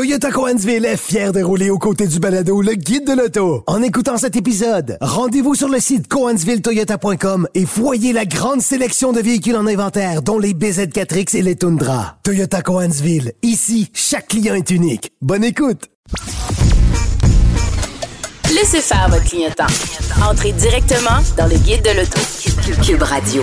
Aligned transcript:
Toyota 0.00 0.30
Coansville 0.30 0.86
est 0.86 0.96
fier 0.96 1.30
de 1.30 1.42
rouler 1.42 1.68
aux 1.68 1.76
côtés 1.76 2.06
du 2.06 2.20
balado 2.20 2.62
Le 2.62 2.72
Guide 2.72 3.06
de 3.06 3.12
l'auto. 3.12 3.64
En 3.66 3.82
écoutant 3.82 4.16
cet 4.16 4.34
épisode, 4.34 4.96
rendez-vous 5.02 5.54
sur 5.54 5.68
le 5.68 5.78
site 5.78 6.08
coansvilletoyota.com 6.08 7.46
et 7.54 7.66
voyez 7.66 8.14
la 8.14 8.24
grande 8.24 8.62
sélection 8.62 9.12
de 9.12 9.20
véhicules 9.20 9.56
en 9.56 9.66
inventaire, 9.66 10.22
dont 10.22 10.38
les 10.38 10.54
BZ4X 10.54 11.36
et 11.36 11.42
les 11.42 11.54
Tundra. 11.54 12.16
Toyota 12.22 12.62
Coansville, 12.62 13.32
ici, 13.42 13.90
chaque 13.92 14.28
client 14.28 14.54
est 14.54 14.70
unique. 14.70 15.12
Bonne 15.20 15.44
écoute! 15.44 15.90
Laissez 18.54 18.80
faire 18.80 19.06
votre 19.10 19.24
clientèle. 19.24 19.66
Entrez 20.26 20.52
directement 20.52 21.20
dans 21.36 21.46
le 21.46 21.58
guide 21.58 21.84
de 21.84 21.98
l'auto. 21.98 22.20
Cube 22.82 23.02
Radio. 23.02 23.42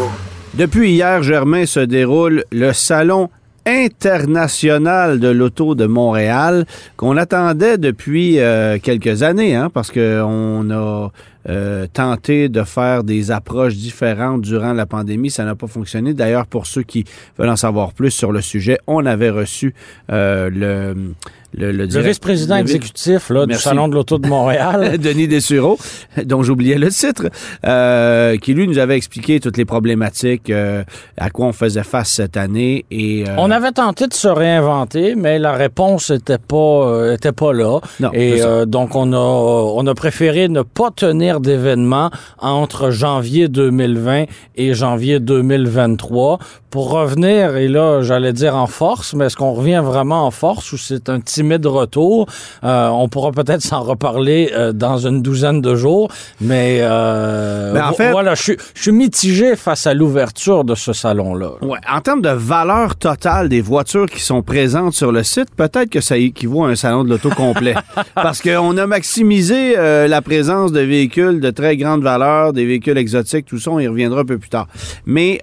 Depuis 0.55 0.94
hier, 0.94 1.21
Germain, 1.21 1.68
se 1.68 1.82
déroule 1.82 2.46
le 2.52 2.74
salon 2.74 3.30
international 3.68 5.20
de 5.20 5.27
l'auto 5.27 5.75
de 5.75 5.86
Montréal 5.86 6.65
qu'on 6.95 7.18
attendait 7.18 7.77
depuis 7.77 8.39
euh, 8.39 8.79
quelques 8.82 9.23
années, 9.23 9.55
hein, 9.55 9.69
parce 9.71 9.92
qu'on 9.92 10.69
a 10.71 11.11
euh, 11.50 11.86
tenté 11.92 12.50
de 12.50 12.64
faire 12.64 13.04
des 13.04 13.29
approches 13.32 13.75
différentes 13.75 14.42
durant 14.42 14.73
la 14.73 14.86
pandémie. 14.86 15.29
Ça 15.29 15.43
n'a 15.43 15.56
pas 15.56 15.68
fonctionné. 15.68 16.14
D'ailleurs, 16.14 16.47
pour 16.47 16.65
ceux 16.65 16.83
qui 16.83 17.06
veulent 17.37 17.50
en 17.50 17.56
savoir 17.57 17.93
plus 17.93 18.11
sur 18.11 18.32
le 18.32 18.42
sujet, 18.42 18.79
on 18.87 19.06
avait 19.06 19.29
reçu 19.29 19.73
euh, 20.11 20.50
le 20.50 21.14
le, 21.57 21.71
le, 21.71 21.86
vice-président 21.86 22.56
exécutif 22.57 23.29
là, 23.29 23.46
du 23.46 23.56
Salon 23.56 23.88
de 23.88 23.96
l'Auto 23.96 24.20
de 24.20 24.28
Montréal. 24.28 24.98
Denis 25.02 25.28
Dessureau, 25.28 25.78
dont 26.25 26.43
j'oubliais 26.43 26.78
le 26.78 26.89
titre, 26.89 27.29
euh, 27.65 28.38
qui 28.38 28.54
lui 28.54 28.68
nous 28.68 28.78
avait 28.78 28.96
expliqué 28.96 29.39
toutes 29.39 29.57
les 29.57 29.65
problématiques, 29.65 30.50
euh, 30.50 30.84
à 31.18 31.29
quoi 31.29 31.48
on 31.48 31.54
faisait 31.54 31.84
face 31.84 32.09
cette 32.09 32.38
année. 32.38 32.86
Et, 32.92 33.25
euh, 33.28 33.36
On 33.38 33.50
avait 33.52 33.72
tenté 33.72 34.08
de 34.08 34.14
se 34.14 34.28
réinventer, 34.28 35.16
mais 35.16 35.39
la 35.39 35.53
réponse 35.53 36.12
était 36.12 36.38
pas, 36.38 36.56
euh, 36.56 37.16
était 37.16 37.31
pas 37.31 37.53
là. 37.53 37.80
Non, 38.00 38.12
et 38.14 38.42
donc, 38.67 38.95
on 38.95 39.12
a, 39.14 39.17
on 39.17 39.86
a 39.88 39.94
préféré 39.95 40.48
ne 40.48 40.62
pas 40.62 40.92
tenir 40.92 41.40
d'événement 41.40 42.12
entre 42.40 42.92
janvier 42.92 43.48
2020 43.48 44.26
et 44.56 44.74
janvier 44.74 45.20
2023 45.20 46.40
pour 46.70 46.92
revenir, 46.92 47.56
et 47.56 47.68
là, 47.68 48.02
j'allais 48.02 48.34
dire 48.34 48.56
en 48.56 48.68
force, 48.68 49.14
mais 49.14 49.26
est-ce 49.26 49.38
qu'on 49.38 49.53
revient 49.53 49.81
vraiment 49.84 50.26
en 50.26 50.31
force 50.31 50.74
ou 50.74 50.78
c'est 50.78 51.09
un 51.09 51.20
timide 51.48 51.66
retour? 51.66 52.28
Euh, 52.64 52.88
on 52.90 53.08
pourra 53.08 53.31
peut-être 53.31 53.62
s'en 53.62 53.81
reparler 53.81 54.52
euh, 54.53 54.73
dans 54.73 54.98
une 55.08 55.22
douzaine 55.22 55.62
de 55.62 55.76
jours, 55.76 56.09
mais, 56.42 56.80
euh, 56.81 57.73
Ben, 57.73 57.86
en 57.88 57.94
fait- 57.94 58.12
voilà, 58.12 58.36
je 58.36 58.42
suis- 58.44 58.58
je 58.76 58.81
suis 58.84 58.92
mitigé 58.92 59.56
face 59.56 59.88
à 59.88 59.94
l'ouverture 59.94 60.64
de 60.64 60.75
ce 60.75 60.94
salon-là. 60.94 61.52
Ouais, 61.62 61.80
en 61.90 62.02
termes 62.02 62.22
de 62.22 62.30
valeur 62.30 62.95
totale 62.95 63.50
des 63.50 63.62
voitures 63.62 64.08
qui 64.08 64.22
sont 64.22 64.42
présentes 64.42 64.94
sur 64.94 65.12
le 65.12 65.23
site, 65.23 65.50
peut-être 65.56 65.90
que 65.90 66.02
ça 66.02 66.18
équivaut 66.18 66.66
à 66.66 66.70
un 66.70 66.75
salon 66.75 67.03
de 67.03 67.09
l'auto 67.09 67.30
complet. 67.30 67.75
Parce 68.16 68.42
qu'on 68.42 68.78
a 68.78 68.88
maximisé 68.88 69.75
la 69.75 70.22
présence 70.22 70.72
de 70.72 70.81
véhicules 70.81 71.40
de 71.40 71.50
très 71.52 71.78
grande 71.78 72.02
valeur, 72.03 72.53
des 72.53 72.66
véhicules 72.66 72.98
exotiques, 72.98 73.45
tout 73.45 73.59
ça, 73.59 73.72
on 73.72 73.80
y 73.80 73.88
reviendra 73.88 74.22
un 74.22 74.25
peu 74.25 74.38
plus 74.38 74.50
tard. 74.50 74.68
Mais 75.06 75.40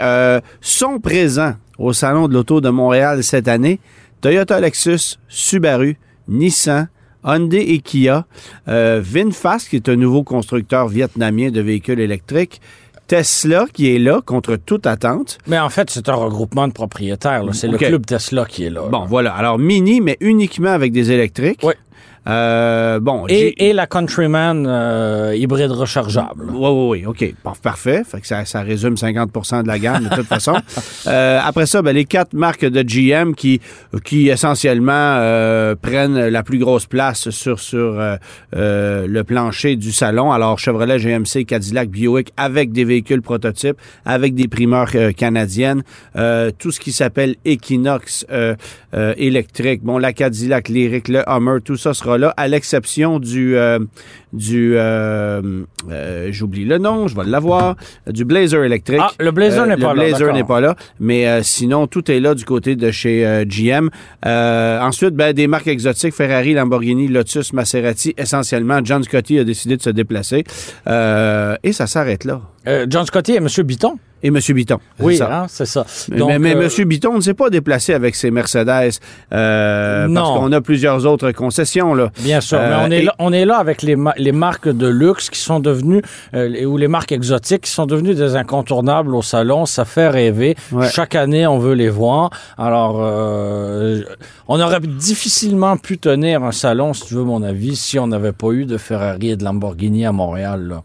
sont 0.60 0.98
présents 1.00 1.54
au 1.78 1.92
salon 1.92 2.28
de 2.28 2.34
l'auto 2.34 2.60
de 2.60 2.68
Montréal 2.70 3.22
cette 3.24 3.48
année 3.48 3.80
Toyota 4.24 4.58
Lexus, 4.58 5.18
Subaru, 5.28 5.98
Nissan, 6.28 6.88
Hyundai 7.26 7.74
et 7.74 7.80
Kia, 7.80 8.24
euh, 8.68 9.02
VinFast, 9.04 9.68
qui 9.68 9.76
est 9.76 9.86
un 9.90 9.96
nouveau 9.96 10.22
constructeur 10.22 10.88
vietnamien 10.88 11.50
de 11.50 11.60
véhicules 11.60 12.00
électriques, 12.00 12.62
Tesla, 13.06 13.66
qui 13.70 13.94
est 13.94 13.98
là 13.98 14.22
contre 14.24 14.56
toute 14.56 14.86
attente. 14.86 15.36
Mais 15.46 15.58
en 15.58 15.68
fait, 15.68 15.90
c'est 15.90 16.08
un 16.08 16.14
regroupement 16.14 16.66
de 16.66 16.72
propriétaires. 16.72 17.44
C'est 17.52 17.68
le 17.68 17.76
club 17.76 18.06
Tesla 18.06 18.46
qui 18.46 18.64
est 18.64 18.70
là. 18.70 18.84
Bon, 18.90 19.04
voilà. 19.04 19.34
Alors, 19.34 19.58
mini, 19.58 20.00
mais 20.00 20.16
uniquement 20.20 20.70
avec 20.70 20.92
des 20.92 21.12
électriques. 21.12 21.60
Oui. 21.62 21.74
Euh, 22.26 23.00
bon, 23.00 23.26
Et, 23.28 23.68
et 23.68 23.72
la 23.72 23.86
Countryman 23.86 24.66
euh, 24.66 25.34
hybride 25.36 25.70
rechargeable. 25.70 26.46
Oui, 26.50 26.68
oui, 26.70 26.88
oui, 27.02 27.06
OK. 27.06 27.34
Parfait. 27.62 28.02
Fait 28.04 28.20
que 28.20 28.26
ça, 28.26 28.44
ça 28.44 28.62
résume 28.62 28.94
50% 28.94 29.62
de 29.62 29.68
la 29.68 29.78
gamme, 29.78 30.04
de 30.04 30.14
toute 30.14 30.26
façon. 30.26 30.54
Euh, 31.06 31.38
après 31.44 31.66
ça, 31.66 31.82
ben, 31.82 31.94
les 31.94 32.06
quatre 32.06 32.32
marques 32.32 32.64
de 32.64 32.82
GM 32.82 33.34
qui, 33.34 33.60
qui 34.04 34.28
essentiellement 34.28 34.92
euh, 34.92 35.74
prennent 35.74 36.28
la 36.28 36.42
plus 36.42 36.58
grosse 36.58 36.86
place 36.86 37.28
sur, 37.28 37.60
sur 37.60 38.00
le 38.52 39.22
plancher 39.22 39.76
du 39.76 39.92
salon. 39.92 40.32
Alors, 40.32 40.58
Chevrolet, 40.58 40.98
GMC, 40.98 41.44
Cadillac, 41.44 41.90
Buick, 41.90 42.32
avec 42.38 42.72
des 42.72 42.84
véhicules 42.84 43.20
prototypes, 43.20 43.76
avec 44.06 44.34
des 44.34 44.48
primeurs 44.48 44.90
canadiennes. 45.16 45.82
Euh, 46.16 46.50
tout 46.56 46.70
ce 46.70 46.80
qui 46.80 46.92
s'appelle 46.92 47.36
Equinox 47.44 48.26
euh, 48.30 48.54
euh, 48.94 49.14
électrique. 49.16 49.82
Bon, 49.82 49.98
la 49.98 50.12
Cadillac, 50.12 50.68
Lyric, 50.68 51.08
le 51.08 51.28
Hummer, 51.28 51.58
tout 51.64 51.76
ça 51.76 51.92
sera 51.94 52.13
là, 52.18 52.34
à 52.36 52.48
l'exception 52.48 53.18
du... 53.18 53.56
euh, 53.56 53.78
du 54.32 54.74
euh, 54.76 55.62
euh, 55.90 56.28
j'oublie 56.32 56.64
le 56.64 56.78
nom, 56.78 57.06
je 57.06 57.14
vais 57.14 57.24
l'avoir, 57.24 57.76
du 58.08 58.24
Blazer 58.24 58.64
électrique. 58.64 59.00
Ah, 59.00 59.12
le 59.20 59.30
Blazer 59.30 59.66
n'est 59.66 59.76
pas 59.76 59.92
Le 59.92 60.00
là, 60.00 60.08
Blazer 60.08 60.18
d'accord. 60.18 60.34
n'est 60.34 60.44
pas 60.44 60.60
là, 60.60 60.76
mais 60.98 61.42
sinon 61.42 61.86
tout 61.86 62.10
est 62.10 62.18
là 62.20 62.34
du 62.34 62.44
côté 62.44 62.74
de 62.74 62.90
chez 62.90 63.44
GM. 63.46 63.90
Ensuite, 64.24 65.14
ben, 65.14 65.32
des 65.32 65.46
marques 65.46 65.68
exotiques 65.68 66.14
Ferrari, 66.14 66.54
Lamborghini, 66.54 67.08
Lotus, 67.08 67.52
Maserati, 67.52 68.14
essentiellement. 68.16 68.80
John 68.82 69.02
Scotty 69.04 69.38
a 69.38 69.44
décidé 69.44 69.76
de 69.76 69.82
se 69.82 69.90
déplacer 69.90 70.44
et 70.86 71.72
ça 71.72 71.86
s'arrête 71.86 72.24
là. 72.24 72.40
Euh, 72.66 72.86
John 72.88 73.04
Scotty 73.06 73.32
et 73.32 73.36
M. 73.36 73.48
Bitton. 73.64 73.98
Et 74.22 74.28
M. 74.28 74.38
Bitton. 74.54 74.78
c'est 74.96 75.04
Oui, 75.04 75.16
ça. 75.18 75.42
hein, 75.42 75.46
c'est 75.50 75.66
ça. 75.66 75.84
Mais, 76.10 76.16
Donc, 76.16 76.28
mais, 76.30 76.38
mais 76.38 76.54
euh, 76.56 76.68
M. 76.78 76.84
Bitton 76.88 77.14
ne 77.16 77.20
s'est 77.20 77.34
pas 77.34 77.50
déplacé 77.50 77.92
avec 77.92 78.14
ses 78.14 78.30
Mercedes 78.30 78.98
euh, 79.34 80.00
parce 80.06 80.10
Non. 80.10 80.38
qu'on 80.40 80.52
a 80.52 80.62
plusieurs 80.62 81.04
autres 81.04 81.30
concessions. 81.32 81.92
Là. 81.92 82.10
Bien 82.20 82.40
sûr, 82.40 82.56
Euh, 82.58 82.68
mais 82.70 82.86
on 82.86 82.90
est, 82.90 83.00
et- 83.00 83.04
là, 83.04 83.14
on 83.18 83.32
est 83.34 83.44
là 83.44 83.58
avec 83.58 83.82
les, 83.82 83.96
ma- 83.96 84.14
les 84.16 84.32
marques 84.32 84.68
de 84.70 84.86
luxe 84.88 85.28
qui 85.28 85.38
sont 85.40 85.60
devenues, 85.60 86.00
euh, 86.34 86.64
ou 86.64 86.78
les 86.78 86.88
marques 86.88 87.12
exotiques 87.12 87.62
qui 87.64 87.70
sont 87.70 87.84
devenues 87.84 88.14
des 88.14 88.34
incontournables 88.34 89.14
au 89.14 89.20
salon. 89.20 89.66
Ça 89.66 89.84
fait 89.84 90.08
rêver. 90.08 90.56
Ouais. 90.72 90.88
Chaque 90.90 91.14
année, 91.16 91.46
on 91.46 91.58
veut 91.58 91.74
les 91.74 91.90
voir. 91.90 92.30
Alors, 92.56 92.96
euh, 93.02 94.00
on 94.48 94.58
aurait 94.58 94.80
difficilement 94.80 95.76
pu 95.76 95.98
tenir 95.98 96.42
un 96.44 96.52
salon, 96.52 96.94
si 96.94 97.04
tu 97.06 97.14
veux 97.14 97.24
mon 97.24 97.42
avis, 97.42 97.76
si 97.76 97.98
on 97.98 98.06
n'avait 98.06 98.32
pas 98.32 98.52
eu 98.52 98.64
de 98.64 98.78
Ferrari 98.78 99.30
et 99.30 99.36
de 99.36 99.44
Lamborghini 99.44 100.06
à 100.06 100.12
Montréal. 100.12 100.66
là. 100.68 100.82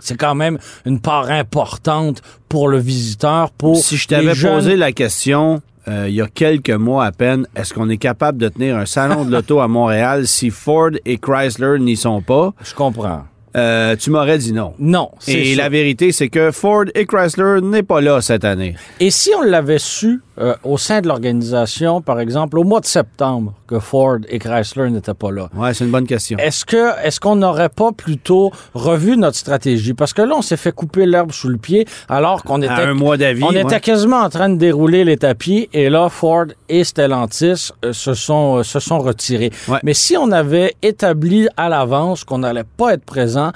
C'est 0.00 0.16
quand 0.16 0.34
même 0.34 0.58
une 0.84 1.00
part 1.00 1.30
importante 1.30 2.22
pour 2.48 2.68
le 2.68 2.78
visiteur, 2.78 3.50
pour 3.50 3.76
Si 3.76 3.96
je 3.96 4.08
t'avais 4.08 4.34
jeunes- 4.34 4.54
posé 4.54 4.76
la 4.76 4.92
question 4.92 5.62
euh, 5.86 6.06
il 6.08 6.14
y 6.14 6.22
a 6.22 6.26
quelques 6.28 6.70
mois 6.70 7.04
à 7.04 7.12
peine, 7.12 7.46
est-ce 7.54 7.74
qu'on 7.74 7.90
est 7.90 7.98
capable 7.98 8.38
de 8.38 8.48
tenir 8.48 8.76
un 8.76 8.86
salon 8.86 9.26
de 9.26 9.30
l'auto 9.30 9.60
à 9.60 9.68
Montréal 9.68 10.26
si 10.26 10.48
Ford 10.50 10.90
et 11.04 11.18
Chrysler 11.18 11.78
n'y 11.78 11.96
sont 11.96 12.22
pas? 12.22 12.54
Je 12.64 12.74
comprends. 12.74 13.24
Euh, 13.56 13.94
tu 13.94 14.10
m'aurais 14.10 14.38
dit 14.38 14.52
non. 14.52 14.74
Non, 14.80 15.10
Et 15.28 15.54
la 15.54 15.68
vérité, 15.68 16.10
c'est 16.10 16.28
que 16.28 16.50
Ford 16.50 16.86
et 16.94 17.06
Chrysler 17.06 17.60
n'est 17.62 17.84
pas 17.84 18.00
là 18.00 18.20
cette 18.20 18.44
année. 18.44 18.74
Et 18.98 19.10
si 19.10 19.30
on 19.38 19.42
l'avait 19.42 19.78
su 19.78 20.22
euh, 20.38 20.54
au 20.64 20.78
sein 20.78 21.00
de 21.00 21.06
l'organisation, 21.08 22.00
par 22.00 22.18
exemple, 22.20 22.58
au 22.58 22.64
mois 22.64 22.80
de 22.80 22.86
septembre, 22.86 23.52
que 23.68 23.78
Ford 23.78 24.18
et 24.28 24.38
Chrysler 24.38 24.90
n'étaient 24.90 25.14
pas 25.14 25.30
là, 25.30 25.48
Ouais, 25.56 25.72
c'est 25.74 25.84
une 25.84 25.90
bonne 25.90 26.06
question. 26.06 26.36
est-ce 26.38 26.64
que 26.64 26.90
est-ce 27.04 27.20
qu'on 27.20 27.36
n'aurait 27.36 27.68
pas 27.68 27.92
plutôt 27.92 28.50
revu 28.74 29.16
notre 29.16 29.36
stratégie? 29.36 29.94
Parce 29.94 30.12
que 30.12 30.22
là, 30.22 30.34
on 30.36 30.42
s'est 30.42 30.56
fait 30.56 30.72
couper 30.72 31.06
l'herbe 31.06 31.30
sous 31.32 31.48
le 31.48 31.56
pied 31.58 31.86
alors 32.08 32.42
qu'on 32.42 32.60
était, 32.62 32.72
À 32.72 32.88
un 32.88 32.94
mois 32.94 33.16
d'avis. 33.16 33.44
on 33.44 33.50
ouais. 33.50 33.60
était 33.62 33.80
quasiment 33.80 34.20
en 34.22 34.28
train 34.28 34.48
de 34.48 34.56
dérouler 34.56 35.04
les 35.04 35.16
tapis 35.16 35.68
et 35.72 35.88
là, 35.88 36.08
Ford 36.08 36.46
et 36.68 36.82
Stellantis 36.84 37.70
euh, 37.84 37.92
se, 37.92 38.14
sont, 38.14 38.56
euh, 38.58 38.62
se 38.62 38.80
sont 38.80 38.98
retirés. 38.98 39.50
Ouais. 39.68 39.78
Mais 39.82 39.94
si 39.94 40.16
on 40.16 40.32
avait 40.32 40.74
établi 40.82 41.48
à 41.56 41.68
l'avance 41.68 42.24
qu'on 42.24 42.38
n'allait 42.38 42.64
pas 42.76 42.94
être 42.94 43.04
présent, 43.04 43.52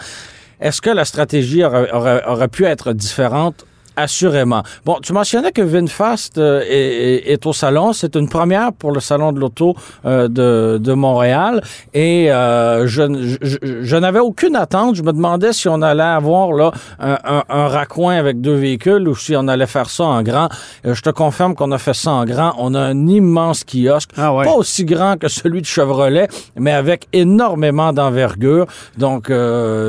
est-ce 0.61 0.81
que 0.81 0.91
la 0.91 1.05
stratégie 1.05 1.65
aurait, 1.65 1.91
aurait- 1.93 2.25
aurait 2.27 2.49
pu 2.49 2.65
être 2.65 2.93
différente? 2.93 3.65
Assurément. 3.99 4.63
Bon, 4.85 4.99
tu 5.03 5.13
mentionnais 5.13 5.51
que 5.51 5.61
VinFast 5.61 6.39
euh, 6.39 6.63
est, 6.69 7.45
au 7.47 7.53
salon. 7.53 7.93
C'est 7.93 8.15
une 8.15 8.29
première 8.29 8.73
pour 8.73 8.93
le 8.93 9.01
salon 9.01 9.33
de 9.33 9.41
l'auto 9.41 9.75
euh, 10.07 10.29
de, 10.29 10.79
de 10.79 10.93
Montréal. 10.93 11.61
Et 11.95 12.31
euh, 12.31 12.87
je, 12.87 13.97
n'avais 13.97 14.21
aucune 14.21 14.55
attente. 14.55 14.95
Je 14.95 15.03
me 15.03 15.13
demandais 15.13 15.53
si 15.53 15.69
on 15.69 15.83
allait 15.83 16.05
avoir 16.05 16.53
là 16.53 16.71
un, 17.01 17.19
un, 17.25 17.43
un 17.49 17.67
raccoin 17.67 18.15
avec 18.15 18.41
deux 18.41 18.55
véhicules 18.55 19.09
ou 19.09 19.17
si 19.17 19.35
on 19.35 19.49
allait 19.49 19.67
faire 19.67 19.91
ça 19.91 20.05
en 20.05 20.23
grand. 20.23 20.49
Euh, 20.87 20.95
je 20.95 21.03
te 21.03 21.11
confirme 21.11 21.57
qu'on 21.57 21.73
a 21.73 21.79
fait 21.79 21.95
ça 21.95 22.13
en 22.13 22.25
grand. 22.25 22.55
On 22.57 22.75
a 22.77 22.81
un 22.81 23.07
immense 23.09 23.65
kiosque. 23.65 24.11
Ah 24.17 24.33
ouais. 24.33 24.45
Pas 24.45 24.55
aussi 24.55 24.85
grand 24.85 25.19
que 25.19 25.27
celui 25.27 25.61
de 25.61 25.67
Chevrolet, 25.67 26.29
mais 26.55 26.73
avec 26.73 27.09
énormément 27.13 27.93
d'envergure. 27.93 28.67
Donc, 28.97 29.27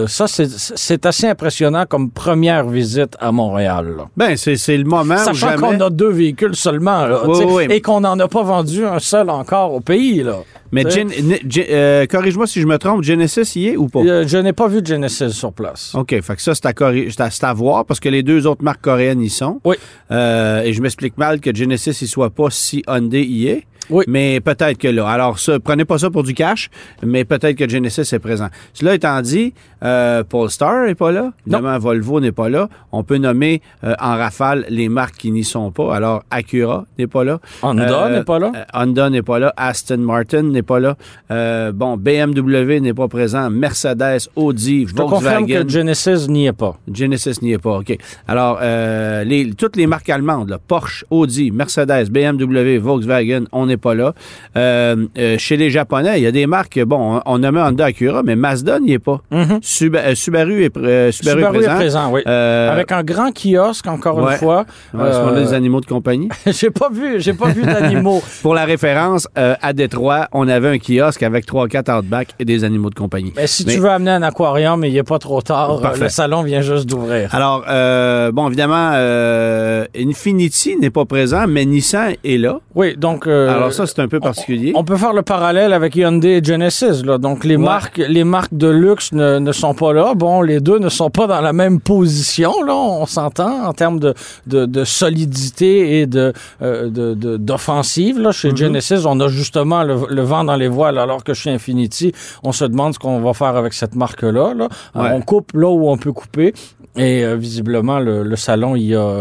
ça, 0.07 0.25
c'est 0.27 1.05
assez 1.05 1.27
impressionnant 1.27 1.85
comme 1.87 2.09
première 2.09 2.67
visite 2.67 3.15
à 3.19 3.31
Montréal. 3.31 3.98
Là. 3.99 4.09
Ben, 4.17 4.35
c'est 4.37 4.77
le 4.77 4.83
moment 4.83 5.15
où 5.15 5.17
Sachant 5.17 5.49
jamais... 5.51 5.57
qu'on 5.77 5.79
a 5.81 5.89
deux 5.89 6.09
véhicules 6.09 6.55
seulement, 6.55 7.05
là, 7.05 7.21
Oui, 7.25 7.33
tu 7.33 7.39
sais, 7.39 7.45
oui, 7.45 7.65
oui. 7.69 7.75
et 7.75 7.81
qu'on 7.81 8.01
n'en 8.01 8.17
a 8.19 8.27
pas 8.27 8.43
vendu 8.43 8.85
un 8.85 8.99
seul 8.99 9.29
encore 9.29 9.73
au 9.73 9.79
pays. 9.79 10.23
Là. 10.23 10.37
Mais 10.71 10.83
euh, 10.85 12.05
corrige-moi 12.05 12.45
si 12.47 12.61
je 12.61 12.67
me 12.67 12.77
trompe, 12.77 13.03
Genesis 13.03 13.53
y 13.59 13.69
est 13.69 13.77
ou 13.77 13.87
pas? 13.87 13.99
euh, 14.01 14.23
je 14.27 14.37
n'ai 14.37 14.53
pas 14.53 14.67
vu 14.67 14.81
de 14.81 14.87
Genesis 14.87 15.31
sur 15.31 15.51
place. 15.51 15.93
OK, 15.95 16.09
fait 16.21 16.35
que 16.35 16.41
ça, 16.41 16.53
c'est 16.55 16.65
à, 16.65 17.49
à 17.49 17.53
voir 17.53 17.85
parce 17.85 17.99
que 17.99 18.09
les 18.09 18.23
deux 18.23 18.45
autres 18.47 18.63
marques 18.63 18.81
coréennes 18.81 19.21
y 19.21 19.29
sont. 19.29 19.59
Oui. 19.65 19.75
Euh, 20.11 20.61
et 20.63 20.73
je 20.73 20.81
m'explique 20.81 21.17
mal 21.17 21.39
que 21.39 21.53
Genesis 21.55 22.01
y 22.01 22.07
soit 22.07 22.29
pas 22.29 22.47
si 22.49 22.83
Hyundai 22.87 23.23
y 23.23 23.47
est. 23.47 23.63
Oui. 23.89 24.03
Mais 24.07 24.39
peut-être 24.39 24.77
que 24.77 24.87
là. 24.87 25.07
Alors, 25.07 25.39
ça, 25.39 25.59
prenez 25.59 25.85
pas 25.85 25.97
ça 25.97 26.09
pour 26.09 26.23
du 26.23 26.33
cash, 26.33 26.69
mais 27.03 27.25
peut-être 27.25 27.55
que 27.57 27.67
Genesis 27.67 28.13
est 28.13 28.19
présent. 28.19 28.47
Cela 28.73 28.95
étant 28.95 29.21
dit, 29.21 29.53
euh, 29.83 30.23
Polestar 30.23 30.85
n'est 30.85 30.95
pas 30.95 31.11
là. 31.11 31.31
Évidemment, 31.47 31.77
Volvo 31.79 32.19
n'est 32.19 32.31
pas 32.31 32.49
là. 32.49 32.69
On 32.91 33.03
peut 33.03 33.17
nommer 33.17 33.61
euh, 33.83 33.93
en 33.99 34.17
rafale 34.17 34.65
les 34.69 34.89
marques 34.89 35.15
qui 35.17 35.31
n'y 35.31 35.43
sont 35.43 35.71
pas. 35.71 35.95
Alors, 35.95 36.23
Acura 36.29 36.85
n'est 36.97 37.07
pas 37.07 37.23
là. 37.23 37.39
Honda 37.61 38.05
Euh, 38.05 38.17
n'est 38.19 38.23
pas 38.23 38.39
là. 38.39 38.51
euh, 38.55 38.63
Honda 38.73 39.09
n'est 39.09 39.21
pas 39.21 39.39
là. 39.39 39.53
Aston 39.57 39.97
Martin 39.99 40.43
n'est 40.43 40.61
pas 40.63 40.79
là. 40.79 40.95
Euh, 41.31 41.71
bon, 41.71 41.97
BMW 41.97 42.79
n'est 42.81 42.93
pas 42.93 43.07
présent. 43.07 43.49
Mercedes, 43.49 44.29
Audi, 44.35 44.85
Je 44.87 44.93
te 44.93 45.01
confirme 45.01 45.39
Volkswagen. 45.45 45.63
que 45.65 45.69
Genesis 45.69 46.27
n'y 46.29 46.45
est 46.47 46.53
pas. 46.53 46.77
Genesis 46.91 47.41
n'y 47.41 47.53
est 47.53 47.57
pas, 47.57 47.77
OK. 47.79 47.97
Alors, 48.27 48.59
euh, 48.61 49.23
les, 49.23 49.51
toutes 49.53 49.75
les 49.75 49.87
marques 49.87 50.09
allemandes, 50.09 50.49
là, 50.49 50.59
Porsche, 50.65 51.05
Audi, 51.09 51.51
Mercedes, 51.51 52.09
BMW, 52.11 52.77
Volkswagen, 52.77 53.45
on 53.51 53.65
n'est 53.65 53.77
pas 53.79 53.95
là. 53.95 54.13
Euh, 54.57 55.07
euh, 55.17 55.37
chez 55.37 55.57
les 55.57 55.69
Japonais, 55.69 56.19
il 56.19 56.23
y 56.23 56.27
a 56.27 56.31
des 56.31 56.45
marques, 56.47 56.79
bon, 56.83 57.19
on, 57.25 57.37
nommait 57.39 57.61
Honda 57.61 57.85
Acura, 57.85 58.21
mais 58.23 58.35
Mazda 58.35 58.79
n'y 58.79 58.93
est 58.93 58.99
pas. 58.99 59.21
Suba- 59.61 59.99
euh, 60.05 60.15
Subaru 60.15 60.63
est, 60.63 60.73
Subaru 60.73 60.89
est 60.91 61.11
Subaru 61.11 61.57
présent. 61.57 61.71
est 61.71 61.75
présent, 61.75 62.11
oui. 62.11 62.21
Avec 62.25 62.91
un 62.91 63.03
grand 63.03 63.31
kiosque, 63.31 63.87
encore 63.87 64.17
ouais. 64.17 64.33
une 64.33 64.37
fois. 64.37 64.65
ouais, 64.93 65.01
a 65.01 65.05
Euh, 65.29 65.39
des 65.43 65.53
animaux 65.53 65.81
de 65.81 65.85
compagnie. 65.85 66.29
j'ai 66.45 66.69
pas 66.69 66.89
vu, 66.91 67.19
j'ai 67.19 67.33
pas 67.33 67.47
vu 67.49 67.63
d'animaux. 67.63 68.21
Pour 68.41 68.53
la 68.53 68.65
référence, 68.65 69.27
à 69.35 69.73
Détroit, 69.73 70.27
on 70.31 70.47
avait 70.47 70.69
un 70.69 70.77
kiosque 70.77 71.23
avec 71.23 71.45
3-4 71.47 71.99
outback 71.99 72.29
et 72.39 72.45
des 72.45 72.63
animaux 72.63 72.89
de 72.89 72.95
compagnie. 72.95 73.33
Mais 73.35 73.47
si 73.47 73.65
Mais- 73.65 73.73
tu 73.73 73.79
veux 73.79 73.89
amener 73.89 74.11
un 74.11 74.21
aquarium, 74.23 74.83
il 74.85 74.93
n'est 74.93 75.03
pas 75.03 75.19
trop 75.19 75.41
tard. 75.41 75.79
Parfait. 75.81 76.03
Le 76.03 76.09
salon 76.09 76.43
vient 76.43 76.61
juste 76.61 76.85
d'ouvrir. 76.87 77.33
Alors, 77.33 77.63
euh, 77.69 78.31
bon, 78.31 78.47
évidemment, 78.47 78.91
euh, 78.93 79.85
Infinity 79.97 80.75
n'est 80.77 80.89
pas 80.89 81.05
présent, 81.05 81.45
mais 81.47 81.65
Nissan 81.65 82.13
est 82.23 82.37
là. 82.37 82.59
Oui, 82.75 82.95
donc. 82.97 83.27
euh, 83.27 83.49
Alors 83.49 83.68
ça, 83.71 83.85
c'est 83.87 83.99
un 83.99 84.07
peu 84.07 84.19
particulier. 84.19 84.73
On 84.75 84.83
peut 84.83 84.97
faire 84.97 85.13
le 85.13 85.21
parallèle 85.21 85.73
avec 85.73 85.95
Hyundai 85.95 86.37
et 86.37 86.43
Genesis. 86.43 87.03
Là. 87.03 87.17
Donc, 87.17 87.43
les, 87.43 87.55
Ouais. 87.55 87.63
marques, 87.63 87.97
les 87.97 88.23
marques 88.23 88.53
de 88.53 88.67
luxe 88.69 89.11
ne, 89.11 89.39
ne 89.39 89.51
sont 89.51 89.73
pas 89.73 89.93
là. 89.93 90.13
Bon, 90.15 90.41
les 90.41 90.59
deux 90.59 90.79
ne 90.79 90.89
sont 90.89 91.09
pas 91.09 91.27
dans 91.27 91.41
la 91.41 91.53
même 91.53 91.79
position, 91.79 92.51
là, 92.65 92.73
on 92.75 93.05
s'entend, 93.05 93.65
en 93.65 93.73
termes 93.73 93.99
de, 93.99 94.13
de, 94.47 94.65
de 94.65 94.83
solidité 94.83 95.99
et 95.99 96.05
de, 96.07 96.33
euh, 96.61 96.89
d'offensive. 97.37 98.19
là. 98.19 98.31
Chez 98.31 98.55
Genesis, 98.55 99.05
on 99.05 99.19
a 99.19 99.27
justement 99.27 99.83
le, 99.83 99.95
le 100.09 100.21
vent 100.21 100.43
dans 100.43 100.55
les 100.55 100.67
voiles, 100.67 100.97
alors 100.97 101.23
que 101.23 101.33
chez 101.33 101.49
Infinity, 101.51 102.13
on 102.43 102.51
se 102.51 102.65
demande 102.65 102.93
ce 102.93 102.99
qu'on 102.99 103.19
va 103.21 103.33
faire 103.33 103.55
avec 103.55 103.73
cette 103.73 103.95
marque-là. 103.95 104.53
là. 104.53 104.67
Ouais. 104.95 105.09
On 105.13 105.21
coupe 105.21 105.51
là 105.53 105.67
où 105.69 105.89
on 105.89 105.97
peut 105.97 106.11
couper. 106.13 106.53
Et 107.01 107.23
euh, 107.23 107.35
visiblement, 107.35 107.99
le, 107.99 108.23
le 108.23 108.35
salon 108.35 108.75
y, 108.75 108.93
a, 108.93 109.19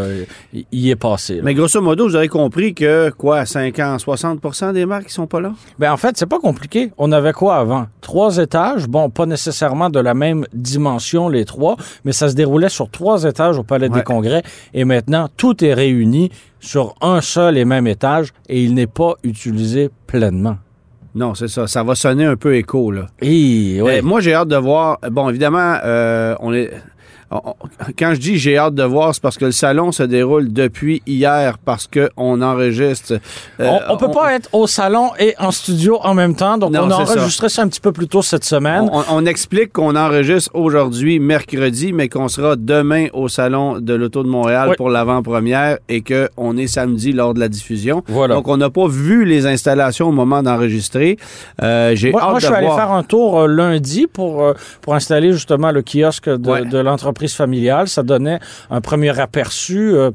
y- 0.52 0.66
y 0.72 0.90
est 0.90 0.96
passé. 0.96 1.36
là. 1.36 1.42
Mais 1.44 1.54
grosso 1.54 1.80
modo, 1.80 2.08
vous 2.08 2.16
avez 2.16 2.26
compris 2.28 2.74
que, 2.74 3.10
quoi, 3.10 3.46
50, 3.46 4.00
60% 4.00 4.72
des 4.72 4.84
marques 4.84 5.06
qui 5.06 5.12
sont 5.12 5.26
pas 5.28 5.40
là? 5.40 5.52
Ben 5.78 5.92
en 5.92 5.96
fait, 5.96 6.16
c'est 6.16 6.26
pas 6.26 6.40
compliqué. 6.40 6.90
On 6.98 7.12
avait 7.12 7.32
quoi 7.32 7.56
avant? 7.56 7.86
Trois 8.00 8.38
étages? 8.38 8.88
Bon, 8.88 9.10
pas 9.10 9.26
nécessairement 9.26 9.90
de 9.90 10.00
la 10.00 10.14
même 10.14 10.44
dimension, 10.52 11.28
les 11.28 11.44
trois, 11.44 11.76
mais 12.04 12.12
ça 12.12 12.28
se 12.28 12.34
déroulait 12.34 12.68
sur 12.68 12.90
trois 12.90 13.22
étages 13.24 13.58
au 13.58 13.62
Palais 13.62 13.88
Ouais. 13.88 13.98
des 13.98 14.02
Congrès. 14.02 14.42
Et 14.74 14.84
maintenant, 14.84 15.28
tout 15.36 15.64
est 15.64 15.72
réuni 15.74 16.30
sur 16.60 16.94
un 17.00 17.20
seul 17.20 17.56
et 17.56 17.64
même 17.64 17.86
étage 17.86 18.32
et 18.48 18.62
il 18.62 18.74
n'est 18.74 18.88
pas 18.88 19.14
utilisé 19.22 19.88
pleinement. 20.08 20.56
Non, 21.14 21.34
c'est 21.34 21.48
ça. 21.48 21.66
Ça 21.66 21.82
va 21.84 21.94
sonner 21.94 22.24
un 22.24 22.36
peu 22.36 22.56
écho, 22.56 22.90
là. 22.90 23.06
Et. 23.22 23.78
Euh, 23.80 24.02
moi, 24.02 24.20
j'ai 24.20 24.34
hâte 24.34 24.48
de 24.48 24.56
voir. 24.56 24.98
Bon, 25.10 25.28
évidemment, 25.28 25.76
euh, 25.84 26.34
on 26.40 26.52
est. 26.52 26.70
on- 27.30 27.40
on- 27.46 27.54
Quand 27.98 28.12
je 28.14 28.20
dis 28.20 28.38
j'ai 28.38 28.56
hâte 28.58 28.74
de 28.74 28.82
voir, 28.82 29.14
c'est 29.14 29.22
parce 29.22 29.36
que 29.38 29.44
le 29.46 29.52
salon 29.52 29.92
se 29.92 30.02
déroule 30.02 30.52
depuis 30.52 31.02
hier 31.06 31.58
parce 31.64 31.88
qu'on 31.88 32.40
enregistre. 32.42 33.14
euh, 33.60 33.78
on, 33.88 33.94
on 33.94 33.96
peut 33.96 34.10
pas 34.10 34.34
être 34.34 34.48
au 34.52 34.66
salon 34.66 35.10
et 35.18 35.34
en 35.38 35.50
studio 35.50 35.98
en 36.02 36.14
même 36.14 36.34
temps, 36.34 36.58
donc 36.58 36.72
Non, 36.72 36.82
on 36.84 36.90
a 36.90 37.06
ça. 37.06 37.62
un 37.62 37.68
petit 37.68 37.80
peu 37.80 37.92
plus 37.92 38.08
tôt 38.08 38.22
cette 38.22 38.44
semaine. 38.44 38.88
On, 38.92 39.02
on 39.10 39.26
explique 39.26 39.72
qu'on 39.72 39.94
enregistre 39.96 40.50
aujourd'hui, 40.54 41.18
mercredi, 41.20 41.92
mais 41.92 42.08
qu'on 42.08 42.28
sera 42.28 42.56
demain 42.56 43.06
au 43.12 43.28
Salon 43.28 43.78
de 43.80 43.94
l'Auto 43.94 44.22
de 44.22 44.28
Montréal 44.28 44.68
Oui. 44.70 44.76
pour 44.76 44.90
l'avant-première 44.90 45.78
et 45.88 46.02
qu'on 46.02 46.56
est 46.56 46.66
samedi 46.66 47.12
lors 47.12 47.34
de 47.34 47.40
la 47.40 47.48
diffusion. 47.48 48.02
Voilà. 48.08 48.34
Donc, 48.34 48.48
on 48.48 48.56
n'a 48.56 48.70
pas 48.70 48.86
vu 48.88 49.24
les 49.24 49.46
installations 49.46 50.08
au 50.08 50.12
moment 50.12 50.42
d'enregistrer. 50.42 51.16
Euh, 51.62 51.94
J'ai 51.94 52.10
Moi, 52.12 52.22
hâte 52.22 52.30
moi, 52.30 52.38
je 52.40 52.46
suis 52.46 52.54
allé 52.54 52.66
faire 52.68 52.90
un 52.92 53.02
tour 53.02 53.40
euh, 53.40 53.46
lundi 53.46 54.06
pour, 54.06 54.54
pour 54.80 54.94
installer 54.94 55.32
justement 55.32 55.70
le 55.72 55.82
kiosque 55.82 56.28
de, 56.28 56.48
Ouais. 56.50 56.64
de 56.64 56.78
l'entreprise 56.78 56.97
familiale. 57.34 57.88
Ça 57.88 58.02
donnait 58.02 58.38
un 58.70 58.80
premier 58.80 59.18
aperçu. 59.20 59.94
euh, 59.94 60.10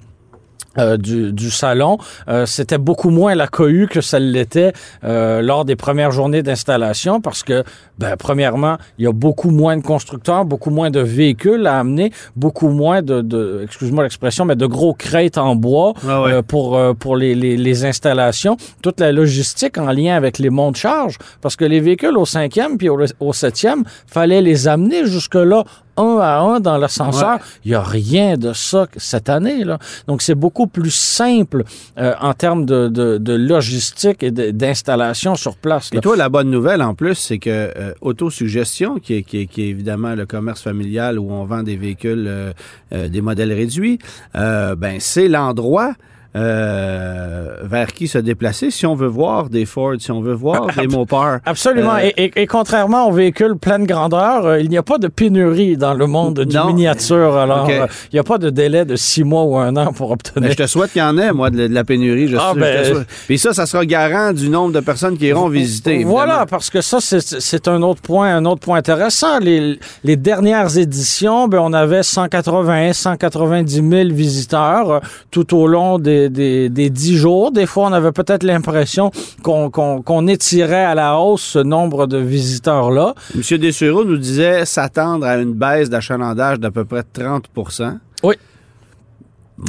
euh, 0.80 0.98
du, 0.98 1.32
du 1.34 1.52
salon. 1.52 2.00
Euh, 2.28 2.48
C'était 2.48 2.80
beaucoup 2.80 3.12
moins 3.12 3.36
la 3.36 3.46
cohue 3.46 3.88
que 3.88 4.02
ça 4.02 4.18
l'était 4.18 4.74
euh, 5.04 5.40
lors 5.44 5.66
des 5.66 5.76
premières 5.76 6.12
journées 6.12 6.42
d'installation 6.42 7.22
parce 7.22 7.44
que, 7.44 7.64
ben, 8.00 8.16
premièrement, 8.18 8.78
il 8.98 9.06
y 9.06 9.08
a 9.08 9.12
beaucoup 9.12 9.52
moins 9.52 9.78
de 9.78 9.84
constructeurs, 9.84 10.46
beaucoup 10.46 10.72
moins 10.72 10.90
de 10.90 11.00
véhicules 11.00 11.68
à 11.68 11.78
amener, 11.78 12.12
beaucoup 12.36 12.70
moins 12.70 13.04
de, 13.04 13.22
de 13.22 13.62
excuse-moi 13.64 14.02
l'expression, 14.02 14.46
mais 14.46 14.56
de 14.56 14.66
gros 14.66 14.96
crêtes 14.96 15.38
en 15.38 15.56
bois 15.56 15.94
Ah 16.10 16.24
ouais. 16.24 16.42
pour, 16.42 16.80
pour 16.98 17.18
les, 17.18 17.36
les, 17.36 17.56
les 17.56 17.86
installations. 17.86 18.58
Toute 18.82 19.00
la 19.00 19.12
logistique 19.12 19.78
en 19.78 19.92
lien 19.92 20.16
avec 20.16 20.40
les 20.40 20.50
monts 20.50 20.72
de 20.72 20.78
charge 20.78 21.20
parce 21.42 21.56
que 21.56 21.66
les 21.66 21.82
véhicules 21.82 22.18
au 22.18 22.26
cinquième 22.26 22.80
puis 22.80 22.90
au, 22.90 23.00
au 23.20 23.32
septième, 23.32 23.84
fallait 24.08 24.42
les 24.42 24.68
amener 24.68 25.06
jusque-là 25.06 25.66
un 25.98 26.18
à 26.20 26.40
un 26.40 26.60
dans 26.60 26.78
l'ascenseur. 26.78 27.36
Ouais. 27.36 27.42
Il 27.66 27.72
n'y 27.72 27.76
a 27.76 27.84
rien 27.84 28.38
de 28.38 28.54
ça 28.54 28.88
cette 28.98 29.30
année. 29.30 29.64
Là. 29.64 29.78
Donc, 30.08 30.22
c'est 30.22 30.36
beaucoup 30.36 30.68
plus 30.68 30.92
simple 30.92 31.64
euh, 31.98 32.14
en 32.20 32.34
termes 32.34 32.66
de, 32.66 32.88
de, 32.88 33.18
de 33.18 33.34
logistique 33.34 34.24
et 34.24 34.32
d'installation 34.32 35.36
sur 35.36 35.56
place. 35.58 35.90
Et 35.94 36.00
toi, 36.00 36.16
la 36.16 36.30
bonne 36.30 36.50
nouvelle 36.50 36.82
en 36.82 36.96
plus, 36.96 37.16
c'est 37.16 37.40
que 37.40 37.50
euh, 37.50 37.94
Autosuggestion, 38.02 39.00
qui 39.00 39.16
est, 39.16 39.24
qui, 39.24 39.40
est, 39.42 39.46
qui 39.46 39.64
est 39.64 39.70
évidemment 39.70 40.16
le 40.16 40.26
commerce 40.26 40.62
familial 40.62 41.20
où 41.20 41.32
on 41.32 41.46
vend 41.46 41.64
des 41.64 41.76
véhicules, 41.76 42.26
euh, 42.28 43.08
des 43.08 43.22
modèles 43.22 43.54
réduits, 43.54 44.00
ben 44.34 44.98
c'est 45.00 45.28
l'endroit 45.28 45.94
euh, 46.36 47.58
vers 47.64 47.94
qui 47.94 48.08
se 48.08 48.18
déplacer 48.18 48.72
si 48.72 48.86
on 48.86 48.96
veut 48.96 49.08
voir 49.08 49.50
des 49.50 49.66
Ford, 49.66 49.94
si 50.00 50.12
on 50.12 50.22
veut 50.22 50.34
voir 50.34 50.68
des 50.78 50.88
Mopar. 50.88 51.40
Absolument. 51.46 51.96
Euh, 51.96 52.10
et, 52.18 52.26
et- 52.26 52.42
et 52.44 52.48
contrairement 52.48 53.08
aux 53.08 53.12
véhicules 53.12 53.56
pleine 53.58 53.86
grandeur, 53.86 54.46
euh, 54.46 54.60
il 54.60 54.70
n'y 54.70 54.78
a 54.78 54.84
pas 54.84 54.98
de 54.98 55.08
pénurie 55.08 55.78
dans 55.78 55.94
le 55.94 56.08
monde 56.08 56.40
du 56.42 56.56
Non. 56.56 56.68
miniature. 56.68 57.36
Alors, 57.38 57.70
il 57.70 58.14
n'y 58.14 58.20
a 58.20 58.24
pas 58.24 58.38
de 58.38 58.50
délai 58.50 58.86
de 58.86 58.96
six 58.96 59.24
mois 59.24 59.44
ou 59.44 59.58
un 59.58 59.76
an 59.78 59.94
pour 59.94 60.12
obtenir. 60.12 60.52
Je 60.52 60.58
te 60.58 60.68
souhaite 60.68 60.92
qu'il 60.92 61.02
y 61.02 61.06
en 61.06 61.18
ait, 61.18 61.32
moi, 61.32 61.50
de, 61.50 61.58
la- 61.58 61.68
de 61.68 61.74
la 61.74 61.84
pénurie. 61.84 62.28
Je, 62.28 62.38
Ah, 62.38 62.52
je 62.56 62.60
ben. 62.60 63.06
Puis 63.28 63.38
ça, 63.38 63.54
ça 63.54 63.66
sera 63.66 63.86
garant 63.86 64.34
du 64.34 64.50
nombre 64.50 64.74
de 64.74 64.80
personnes 64.80 65.18
qui 65.18 65.28
iront 65.28 65.48
visiter. 65.50 66.04
Voilà, 66.04 66.46
parce 66.46 66.70
que 66.70 66.82
ça, 66.82 66.98
c'est- 67.00 67.68
un 67.68 67.82
autre 67.82 68.02
point, 68.02 68.36
un 68.36 68.46
autre 68.46 68.60
point 68.62 68.78
intéressant. 68.80 69.40
Les, 69.40 69.80
les 70.04 70.16
dernières 70.18 70.78
éditions, 70.78 71.48
ben, 71.48 71.60
on 71.60 71.72
avait 71.74 72.04
180, 72.04 72.92
190 72.94 73.82
000 73.90 74.10
visiteurs 74.14 75.02
tout 75.32 75.56
au 75.56 75.66
long 75.68 75.98
des, 76.00 76.23
des, 76.30 76.70
des 76.70 76.90
10 76.90 77.18
jours. 77.18 77.52
Des 77.52 77.66
fois, 77.66 77.88
on 77.88 77.94
avait 77.94 78.12
peut-être 78.12 78.44
l'impression 78.44 79.12
qu'on 79.44 79.70
qu'on 79.70 80.02
qu'on 80.02 80.28
étirait 80.28 80.84
à 80.86 80.96
la 80.96 81.18
hausse 81.18 81.42
ce 81.42 81.60
nombre 81.60 82.08
de 82.08 82.18
visiteurs-là. 82.18 83.16
M. 83.36 83.58
Dessureau 83.60 84.06
nous 84.06 84.18
disait 84.18 84.66
s'attendre 84.66 85.26
à 85.26 85.38
une 85.38 85.54
baisse 85.54 85.90
d'achalandage 85.90 86.60
d'à 86.60 86.72
peu 86.72 86.86
près 86.86 87.02
30% 87.02 87.98
Oui. 88.24 88.36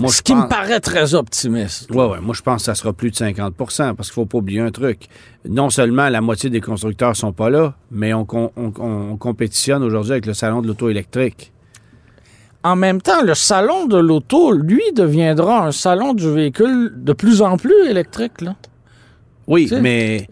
Moi, 0.00 0.10
Ce 0.10 0.22
qui 0.22 0.32
pense- 0.32 0.44
me 0.44 0.48
paraît 0.48 0.80
très 0.80 1.14
optimiste. 1.14 1.90
Ouais, 1.90 2.06
ouais. 2.06 2.18
Moi, 2.20 2.34
je 2.34 2.40
pense 2.42 2.62
que 2.62 2.64
ça 2.66 2.74
sera 2.74 2.92
plus 2.94 3.10
de 3.10 3.16
50% 3.16 3.94
parce 3.94 4.08
qu'il 4.08 4.14
faut 4.14 4.24
pas 4.24 4.38
oublier 4.38 4.60
un 4.60 4.70
truc. 4.70 5.08
Non 5.48 5.68
seulement 5.70 6.08
la 6.08 6.20
moitié 6.22 6.48
des 6.50 6.60
constructeurs 6.62 7.14
sont 7.14 7.32
pas 7.32 7.50
là, 7.50 7.74
mais 7.90 8.14
on, 8.14 8.24
con- 8.24 8.50
on- 8.56 8.72
on- 8.78 9.10
on 9.12 9.16
compétitionne 9.18 9.82
aujourd'hui 9.82 10.12
avec 10.12 10.26
le 10.26 10.32
salon 10.34 10.62
de 10.62 10.68
l'auto 10.68 10.88
électrique. 10.88 11.52
En 12.64 12.76
même 12.76 13.00
temps, 13.02 13.22
le 13.22 13.34
salon 13.34 13.86
de 13.86 13.98
l'auto, 13.98 14.50
lui, 14.52 14.82
deviendra 14.94 15.66
un 15.66 15.72
salon 15.72 16.14
du 16.14 16.30
véhicule 16.32 16.92
de 16.96 17.12
plus 17.12 17.42
en 17.42 17.56
plus 17.58 17.86
électrique. 17.88 18.40
Là. 18.40 18.54
Oui, 19.46 19.64
Tu 19.64 19.74
sais, 19.74 19.80
mais 19.82 20.26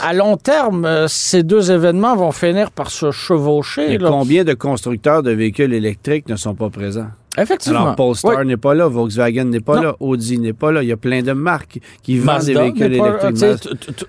À 0.00 0.12
long 0.12 0.36
terme, 0.36 0.84
euh, 0.84 1.08
ces 1.08 1.42
deux 1.42 1.72
événements 1.72 2.14
vont 2.14 2.30
finir 2.30 2.70
par 2.70 2.90
se 2.90 3.10
chevaucher. 3.10 3.98
là. 3.98 4.08
combien 4.10 4.44
de 4.44 4.54
constructeurs 4.54 5.24
de 5.24 5.32
véhicules 5.32 5.72
électriques 5.74 6.28
ne 6.28 6.36
sont 6.36 6.54
pas 6.54 6.70
présents? 6.70 7.08
Effectivement. 7.36 7.80
Alors, 7.80 7.96
Polestar 7.96 8.36
Oui. 8.38 8.46
n'est 8.46 8.56
pas 8.56 8.74
là, 8.74 8.86
Volkswagen 8.86 9.46
n'est 9.46 9.58
pas 9.58 9.74
Non. 9.76 9.82
là, 9.82 9.96
Audi 9.98 10.38
n'est 10.38 10.52
pas 10.52 10.70
là. 10.70 10.84
Il 10.84 10.88
y 10.88 10.92
a 10.92 10.96
plein 10.96 11.22
de 11.22 11.32
marques 11.32 11.80
qui 12.04 12.16
vendent 12.18 12.42
des 12.44 12.54
véhicules 12.54 12.92
électriques. 12.94 13.34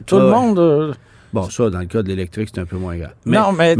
Tout 0.06 0.20
le 0.20 0.30
monde. 0.30 0.60
euh, 0.60 0.94
Bon, 1.34 1.50
ça, 1.50 1.70
dans 1.72 1.80
le 1.80 1.86
cas 1.88 2.04
de 2.04 2.08
l'électrique, 2.08 2.50
c'est 2.54 2.62
un 2.62 2.66
peu 2.66 2.78
moins 2.78 2.96
grave. 2.96 3.14
non, 3.26 3.52
mais, 3.52 3.76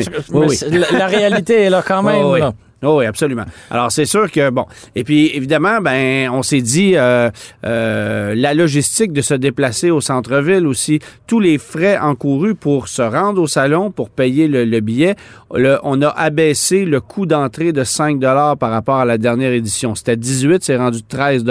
la 0.92 1.06
réalité 1.08 1.62
est 1.62 1.70
là 1.70 1.84
quand 1.88 2.02
même. 2.42 2.52
Oh 2.84 3.00
oui, 3.00 3.06
absolument. 3.06 3.46
Alors, 3.72 3.92
c'est 3.92 4.06
sûr 4.06 4.30
que, 4.32 4.50
bon. 4.50 4.66
Et 4.96 5.04
puis, 5.04 5.32
évidemment, 5.34 5.80
ben, 5.82 6.30
on 6.32 6.44
s'est 6.44 6.62
dit, 6.62 6.94
euh, 6.96 7.30
euh, 7.66 8.34
la 8.36 8.54
logistique 8.54 9.12
de 9.14 9.22
se 9.22 9.34
déplacer 9.34 9.92
au 9.92 10.02
centre-ville 10.02 10.68
aussi, 10.68 11.00
tous 11.26 11.40
les 11.40 11.58
frais 11.58 11.98
encourus 11.98 12.54
pour 12.54 12.88
se 12.88 13.02
rendre 13.02 13.42
au 13.42 13.48
salon, 13.48 13.92
pour 13.92 14.10
payer 14.10 14.48
le, 14.48 14.66
le 14.66 14.80
billet, 14.82 15.16
le- 15.54 15.80
on 15.84 16.02
a 16.02 16.10
abaissé 16.10 16.86
le 16.86 17.00
coût 17.02 17.26
d'entrée 17.26 17.72
de 17.72 17.84
5 17.84 18.20
par 18.20 18.72
rapport 18.72 18.98
à 18.98 19.06
la 19.06 19.18
dernière 19.18 19.52
édition. 19.54 19.96
C'était 19.96 20.18
18, 20.18 20.64
c'est 20.64 20.78
rendu 20.78 21.02
13 21.04 21.44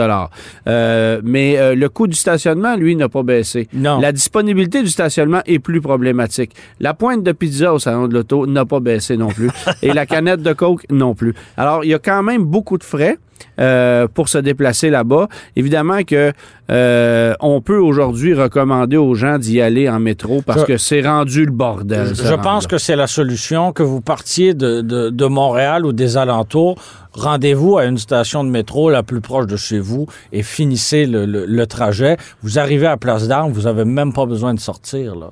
euh, 0.69 1.21
Mais 1.25 1.57
euh, 1.59 1.75
le 1.75 1.88
coût 1.88 2.07
du 2.07 2.16
stationnement, 2.16 2.76
lui, 2.76 2.97
n'a 2.97 3.09
pas 3.09 3.23
baissé. 3.23 3.69
Non. 3.73 3.99
La 4.00 4.12
disponibilité 4.12 4.83
du 4.83 4.88
stationnement 4.88 5.40
est 5.47 5.59
plus 5.59 5.81
problématique. 5.81 6.52
La 6.81 6.95
pointe 6.95 7.23
de 7.23 7.33
pizza 7.33 7.73
au 7.73 7.78
salon 7.78 8.09
de 8.09 8.14
l'auto 8.14 8.47
n'a 8.47 8.64
pas 8.64 8.81
baissé 8.81 9.16
non 9.16 9.28
plus. 9.28 9.50
Et 9.83 9.93
la 9.93 10.07
canette 10.07 10.43
de 10.43 10.52
Coke 10.52 10.85
non 10.90 11.13
plus. 11.14 11.35
Alors, 11.56 11.85
il 11.85 11.90
y 11.90 11.94
a 11.94 11.99
quand 11.99 12.23
même 12.23 12.44
beaucoup 12.44 12.78
de 12.78 12.85
frais. 12.85 13.18
euh, 13.61 14.09
pour 14.12 14.28
se 14.28 14.38
déplacer 14.38 14.90
là-bas. 14.90 15.28
Évidemment 15.54 16.02
que 16.04 16.33
euh, 16.71 17.35
on 17.40 17.61
peut 17.61 17.78
aujourd'hui 17.78 18.33
recommander 18.35 18.97
aux 18.97 19.14
gens 19.14 19.38
d'y 19.38 19.61
aller 19.61 19.88
en 19.88 20.00
métro 20.00 20.40
parce 20.44 20.61
Je- 20.62 20.64
que 20.66 20.76
c'est 20.76 21.02
rendu 21.02 21.44
le 21.44 21.52
bordel. 21.52 22.14
Je, 22.14 22.35
pense 22.35 22.66
que 22.66 22.78
c'est 22.78 22.97
la 22.97 23.06
solution, 23.06 23.73
que 23.73 23.83
vous 23.83 24.00
partiez 24.00 24.54
de, 24.54 24.80
de, 24.80 25.11
de 25.11 25.26
Montréal 25.26 25.85
ou 25.87 25.92
des 25.92 26.16
alentours, 26.16 26.76
rendez-vous 27.12 27.76
à 27.78 27.85
une 27.85 27.99
station 27.99 28.42
de 28.44 28.49
métro 28.50 28.90
la 28.90 29.02
plus 29.02 29.21
proche 29.21 29.47
de 29.47 29.56
chez 29.56 29.78
vous 29.78 30.06
et 30.33 30.42
finissez 30.42 31.06
le, 31.06 31.26
le- 31.26 31.44
le 31.47 31.66
trajet. 31.66 32.16
Vous 32.42 32.59
arrivez 32.59 32.87
à 32.87 32.97
Place 32.97 33.28
d'Armes, 33.28 33.52
vous 33.52 33.66
avez 33.68 33.85
même 33.85 34.12
pas 34.12 34.26
besoin 34.26 34.54
de 34.54 34.61
sortir. 34.61 35.14
Là, 35.14 35.30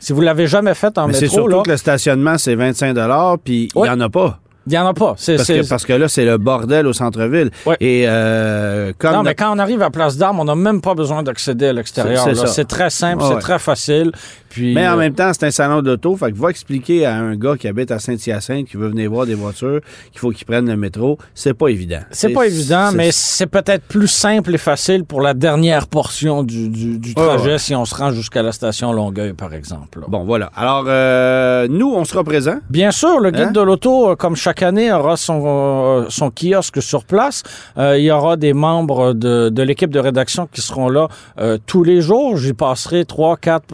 si 0.00 0.12
vous 0.12 0.20
l'avez 0.20 0.46
jamais 0.46 0.74
fait 0.74 0.98
en 0.98 1.06
Mais 1.06 1.12
c'est 1.14 1.22
métro, 1.22 1.36
surtout 1.36 1.56
là, 1.58 1.62
que 1.64 1.70
le 1.70 1.76
stationnement, 1.76 2.36
c'est 2.38 2.54
25 2.54 2.94
puis 3.44 3.68
il 3.74 3.78
Oui. 3.78 3.88
n'y 3.88 3.94
en 3.94 4.00
a 4.00 4.08
pas. 4.10 4.40
Il 4.66 4.70
n'y 4.70 4.78
en 4.78 4.86
a 4.86 4.94
pas. 4.94 5.14
C'est, 5.16 5.36
Parce 5.36 5.48
que, 5.48 5.68
parce 5.68 5.86
que 5.86 5.92
là, 5.92 6.08
c'est 6.08 6.24
le 6.24 6.38
bordel 6.38 6.86
au 6.86 6.92
centre-ville. 6.92 7.50
Ouais. 7.66 7.76
Et 7.80 8.04
euh, 8.06 8.92
comme 8.98 9.12
non, 9.12 9.22
mais 9.22 9.34
quand 9.34 9.54
on 9.54 9.58
arrive 9.58 9.82
à 9.82 9.90
Place 9.90 10.16
d'Armes, 10.16 10.40
on 10.40 10.44
n'a 10.44 10.54
même 10.54 10.80
pas 10.80 10.94
besoin 10.94 11.22
d'accéder 11.22 11.66
à 11.68 11.72
l'extérieur. 11.72 12.26
C'est- 12.46 12.64
très 12.64 12.90
simple, 12.90 13.22
Ouais, 13.22 13.30
c'est 13.34 13.40
très 13.40 13.58
facile. 13.58 14.12
Puis, 14.48 14.74
Mais 14.74 14.86
en 14.86 14.92
euh, 14.94 14.96
même 14.98 15.14
temps, 15.14 15.30
c'est 15.32 15.46
un 15.46 15.50
salon 15.50 15.80
d'auto. 15.82 16.14
Fait 16.16 16.30
que 16.30 16.36
va 16.36 16.50
expliquer 16.50 17.06
à 17.06 17.14
un 17.16 17.34
gars 17.36 17.56
qui 17.58 17.66
habite 17.68 17.90
à 17.90 17.98
Saint-Hyacinthe, 17.98 18.66
qui 18.66 18.76
veut 18.76 18.88
venir 18.88 19.10
voir 19.10 19.24
des 19.26 19.34
voitures, 19.34 19.80
qu'il 20.10 20.20
faut 20.20 20.30
qu'il 20.30 20.44
prenne 20.46 20.66
le 20.68 20.76
métro. 20.76 21.16
C'est 21.34 21.54
pas 21.54 21.68
évident. 21.68 22.00
C'est 22.10 22.28
pas 22.30 22.46
évident, 22.46 22.90
mais 22.92 23.10
c'est 23.12 23.46
peut-être 23.46 23.84
plus 23.84 24.08
simple 24.08 24.54
et 24.54 24.58
facile 24.58 25.04
pour 25.04 25.22
la 25.22 25.32
dernière 25.32 25.86
portion 25.86 26.42
du, 26.42 26.68
du, 26.68 26.98
du 26.98 27.08
Ouais, 27.16 27.24
trajet 27.24 27.52
ouais. 27.52 27.58
si 27.58 27.74
on 27.74 27.86
se 27.86 27.94
rend 27.94 28.10
jusqu'à 28.10 28.42
la 28.42 28.52
station 28.52 28.92
Longueuil, 28.92 29.32
par 29.32 29.54
exemple. 29.54 30.00
là. 30.00 30.06
Bon, 30.08 30.24
voilà. 30.24 30.50
Alors, 30.54 30.84
euh, 30.86 31.66
nous, 31.70 31.90
on 31.94 32.04
sera 32.04 32.22
présents. 32.22 32.58
Bien 32.68 32.90
sûr, 32.90 33.20
le 33.20 33.30
guide 33.30 33.42
Hein? 33.48 33.50
de 33.52 33.60
l'auto, 33.60 34.14
comme 34.16 34.36
chaque 34.36 34.51
année, 34.60 34.92
aura 34.92 35.16
son, 35.16 35.42
euh, 35.46 36.04
son 36.10 36.30
kiosque 36.30 36.82
sur 36.82 37.04
place. 37.04 37.42
Euh, 37.78 37.96
il 37.96 38.04
y 38.04 38.10
aura 38.10 38.36
des 38.36 38.52
membres 38.52 39.14
de, 39.14 39.48
de 39.48 39.62
l'équipe 39.62 39.88
de 39.90 39.98
rédaction 39.98 40.46
qui 40.52 40.60
seront 40.60 40.90
là 40.90 41.08
euh, 41.40 41.56
tous 41.66 41.82
les 41.82 42.02
jours. 42.02 42.36
J'y 42.36 42.52
passerai 42.52 43.06
trois, 43.06 43.38
quatre. 43.38 43.64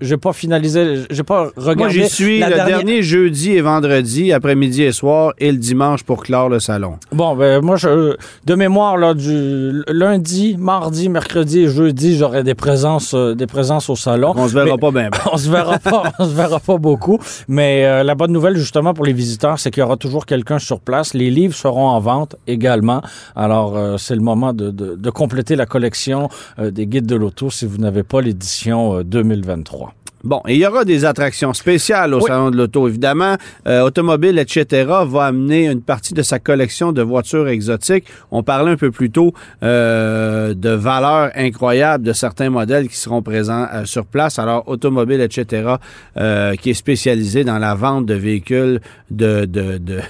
J'ai 0.00 0.16
pas 0.16 0.32
finalisé, 0.32 1.02
j'ai 1.10 1.22
pas 1.22 1.50
regardé. 1.56 1.76
Moi, 1.76 1.88
j'y 1.90 2.08
suis 2.08 2.40
le 2.40 2.46
dernière- 2.48 2.66
dernier 2.78 3.02
jeudi 3.02 3.52
et 3.52 3.60
vendredi, 3.60 4.32
après-midi 4.32 4.82
et 4.82 4.92
soir, 4.92 5.32
et 5.38 5.52
le 5.52 5.58
dimanche 5.58 6.02
pour 6.02 6.22
clore 6.24 6.48
le 6.48 6.58
salon. 6.60 6.96
Bon, 7.12 7.36
ben 7.36 7.60
moi, 7.62 7.76
je, 7.76 8.16
de 8.46 8.54
mémoire, 8.54 8.96
là, 8.96 9.14
du 9.14 9.82
lundi, 9.88 10.56
mardi, 10.58 11.08
mercredi 11.08 11.60
et 11.60 11.68
jeudi, 11.68 12.16
j'aurai 12.16 12.42
des 12.42 12.54
présences, 12.54 13.12
euh, 13.14 13.34
des 13.34 13.46
présences 13.46 13.90
au 13.90 13.96
salon. 13.96 14.32
On 14.36 14.48
se 14.48 14.54
verra 14.54 14.66
Mais- 14.72 14.78
pas 14.78 14.90
bien. 14.90 15.10
on 15.32 15.36
se 15.36 15.50
verra 15.50 15.78
pas, 15.78 16.04
on 16.18 16.24
se 16.24 16.34
verra 16.34 16.60
pas 16.60 16.78
beaucoup. 16.78 17.18
Mais 17.48 18.02
la 18.04 18.14
bonne 18.14 18.32
nouvelle 18.32 18.56
justement 18.56 18.94
pour 18.94 19.04
les 19.04 19.12
visiteurs, 19.12 19.58
c'est 19.58 19.70
qu'il 19.70 19.80
y 19.80 19.83
aura 19.84 19.96
toujours 19.96 20.26
quelqu'un 20.26 20.58
sur 20.58 20.80
place. 20.80 21.14
Les 21.14 21.30
livres 21.30 21.54
seront 21.54 21.88
en 21.88 22.00
vente 22.00 22.36
également. 22.46 23.02
Alors 23.36 23.76
euh, 23.76 23.96
c'est 23.98 24.14
le 24.14 24.22
moment 24.22 24.52
de, 24.52 25.10
compléter 25.10 25.54
la 25.54 25.66
collection 25.66 26.28
euh, 26.58 26.70
des 26.70 26.86
guides 26.86 27.06
de 27.06 27.14
l'auto 27.16 27.50
si 27.50 27.66
vous 27.66 27.78
n'avez 27.78 28.02
pas 28.02 28.20
l'édition 28.20 28.98
euh, 28.98 29.04
2023. 29.04 29.94
Bon, 30.24 30.40
et 30.48 30.54
il 30.54 30.58
y 30.60 30.66
aura 30.66 30.84
des 30.86 31.04
attractions 31.04 31.52
spéciales 31.52 32.14
au 32.14 32.18
Oui. 32.18 32.24
Salon 32.26 32.50
de 32.50 32.56
l'Auto, 32.56 32.88
évidemment. 32.88 33.36
Euh, 33.68 33.82
Automobile, 33.82 34.38
etc., 34.38 34.90
va 35.06 35.26
amener 35.26 35.66
une 35.66 35.82
partie 35.82 36.14
de 36.14 36.22
sa 36.22 36.38
collection 36.38 36.92
de 36.92 37.02
voitures 37.02 37.46
exotiques. 37.48 38.06
On 38.30 38.42
parlait 38.42 38.72
un 38.72 38.76
peu 38.76 38.90
plus 38.90 39.10
tôt 39.10 39.34
euh, 39.62 40.54
de 40.54 40.70
valeurs 40.70 41.30
incroyables 41.36 42.04
de 42.04 42.14
certains 42.14 42.48
modèles 42.48 42.88
qui 42.88 42.96
seront 42.96 43.20
présents 43.20 43.66
euh, 43.72 43.84
sur 43.84 44.06
place. 44.06 44.38
Alors, 44.38 44.66
Automobile, 44.66 45.20
etc., 45.20 45.74
euh, 46.16 46.54
qui 46.54 46.70
est 46.70 46.74
spécialisé 46.74 47.44
dans 47.44 47.58
la 47.58 47.74
vente 47.74 48.06
de 48.06 48.14
véhicules 48.14 48.80
de, 49.10 49.44
de, 49.44 49.76
de 49.76 50.00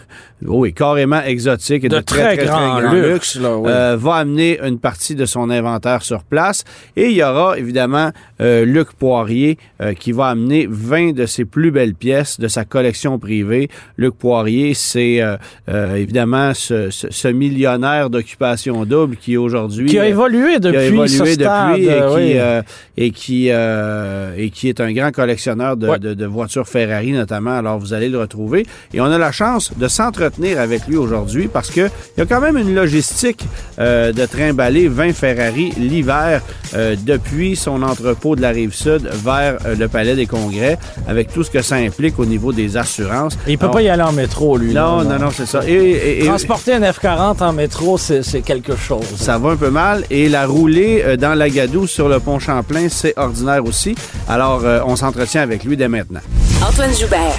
oui, 0.46 0.74
carrément 0.74 1.22
exotiques 1.22 1.84
et 1.84 1.88
de, 1.88 1.96
De 1.96 2.00
très, 2.02 2.36
grand, 2.36 2.80
luxe, 2.80 3.36
là, 3.36 3.56
oui. 3.56 3.70
euh, 3.70 3.96
va 3.98 4.16
amener 4.16 4.60
une 4.62 4.78
partie 4.78 5.14
de 5.14 5.24
son 5.26 5.48
inventaire 5.48 6.02
sur 6.02 6.22
place. 6.22 6.64
Et 6.96 7.06
il 7.10 7.16
y 7.16 7.22
aura 7.22 7.58
évidemment 7.58 8.10
euh, 8.40 8.64
Luc 8.64 8.92
Poirier 8.92 9.58
euh, 9.80 9.94
qui 10.04 10.12
va 10.12 10.26
amener 10.26 10.66
20 10.70 11.12
de 11.14 11.24
ses 11.24 11.46
plus 11.46 11.70
belles 11.70 11.94
pièces 11.94 12.38
de 12.38 12.46
sa 12.46 12.66
collection 12.66 13.18
privée. 13.18 13.70
Luc 13.96 14.14
Poirier, 14.18 14.74
c'est 14.74 15.22
euh, 15.22 15.36
euh, 15.70 15.94
évidemment 15.96 16.52
ce, 16.52 16.90
ce- 16.90 17.06
ce 17.10 17.28
millionnaire 17.28 18.10
d'occupation 18.10 18.84
double 18.84 19.16
qui 19.16 19.38
aujourd'hui 19.38 19.86
qui 19.86 19.98
a 19.98 20.02
euh, 20.02 20.08
évolué 20.08 20.58
depuis 20.58 20.72
qui 20.72 20.76
a 20.76 20.84
évolué 20.84 21.08
ce 21.08 21.24
stade, 21.24 21.70
depuis 21.72 21.84
et 21.86 21.90
euh, 21.90 22.08
qui, 22.10 22.14
oui. 22.16 22.32
euh, 22.36 22.62
et, 22.98 23.10
qui, 23.12 23.46
euh, 23.50 24.34
et 24.36 24.50
qui 24.50 24.68
est 24.68 24.78
un 24.80 24.92
grand 24.92 25.10
collectionneur 25.10 25.78
de, 25.78 25.88
Ouais. 25.88 25.98
de- 25.98 26.12
de 26.12 26.26
voitures 26.26 26.68
Ferrari 26.68 27.12
notamment. 27.12 27.56
Alors, 27.56 27.78
vous 27.78 27.94
allez 27.94 28.10
le 28.10 28.18
retrouver. 28.18 28.66
Et 28.92 29.00
on 29.00 29.04
a 29.06 29.16
la 29.16 29.32
chance 29.32 29.72
de 29.78 29.88
s'entretenir 29.88 30.60
avec 30.60 30.86
lui 30.86 30.96
aujourd'hui 30.98 31.48
parce 31.48 31.70
que 31.70 31.88
il 32.16 32.18
y 32.18 32.20
a 32.20 32.26
quand 32.26 32.42
même 32.42 32.58
une 32.58 32.74
logistique 32.74 33.42
euh, 33.78 34.12
de 34.12 34.26
trimballer 34.26 34.86
20 34.88 35.14
Ferrari 35.14 35.72
l'hiver 35.78 36.42
euh, 36.74 36.94
depuis 37.06 37.56
son 37.56 37.82
entrepôt 37.82 38.36
de 38.36 38.42
la 38.42 38.50
rive 38.50 38.74
sud 38.74 39.08
vers 39.24 39.58
euh, 39.64 39.74
le 39.76 39.88
palais 39.94 40.16
des 40.16 40.26
congrès 40.26 40.76
avec 41.06 41.32
tout 41.32 41.44
ce 41.44 41.50
que 41.50 41.62
ça 41.62 41.76
implique 41.76 42.18
au 42.18 42.26
niveau 42.26 42.52
des 42.52 42.76
assurances. 42.76 43.38
Il 43.46 43.56
peut 43.58 43.66
Alors, 43.66 43.76
pas 43.76 43.82
y 43.82 43.88
aller 43.88 44.02
en 44.02 44.12
métro, 44.12 44.56
lui. 44.58 44.74
Non, 44.74 44.98
là, 44.98 45.04
non, 45.04 45.18
non, 45.26 45.30
c'est 45.32 45.46
ça. 45.46 45.60
Et, 45.66 45.72
et- 45.72 46.22
et- 46.22 46.26
Transporter 46.26 46.72
un 46.74 46.82
F-40 46.92 47.42
en 47.42 47.52
métro, 47.52 47.96
c'est 47.98 48.42
quelque 48.44 48.74
chose. 48.76 49.04
ça 49.16 49.38
va 49.38 49.50
un 49.50 49.56
peu 49.56 49.70
mal. 49.70 50.04
Et 50.10 50.28
la 50.28 50.46
roulée 50.46 51.02
euh, 51.04 51.16
dans 51.16 51.34
la 51.34 51.48
Gadoue 51.48 51.86
sur 51.86 52.08
le 52.08 52.18
pont 52.20 52.38
Champlain, 52.40 52.88
c'est 52.90 53.14
ordinaire 53.16 53.64
aussi. 53.64 53.94
Alors, 54.28 54.62
euh, 54.64 54.80
on 54.84 54.96
s'entretient 54.96 55.42
avec 55.42 55.62
lui 55.64 55.76
dès 55.76 55.88
maintenant. 55.88 56.20
Antoine 56.68 56.92
Joubert, 56.98 57.36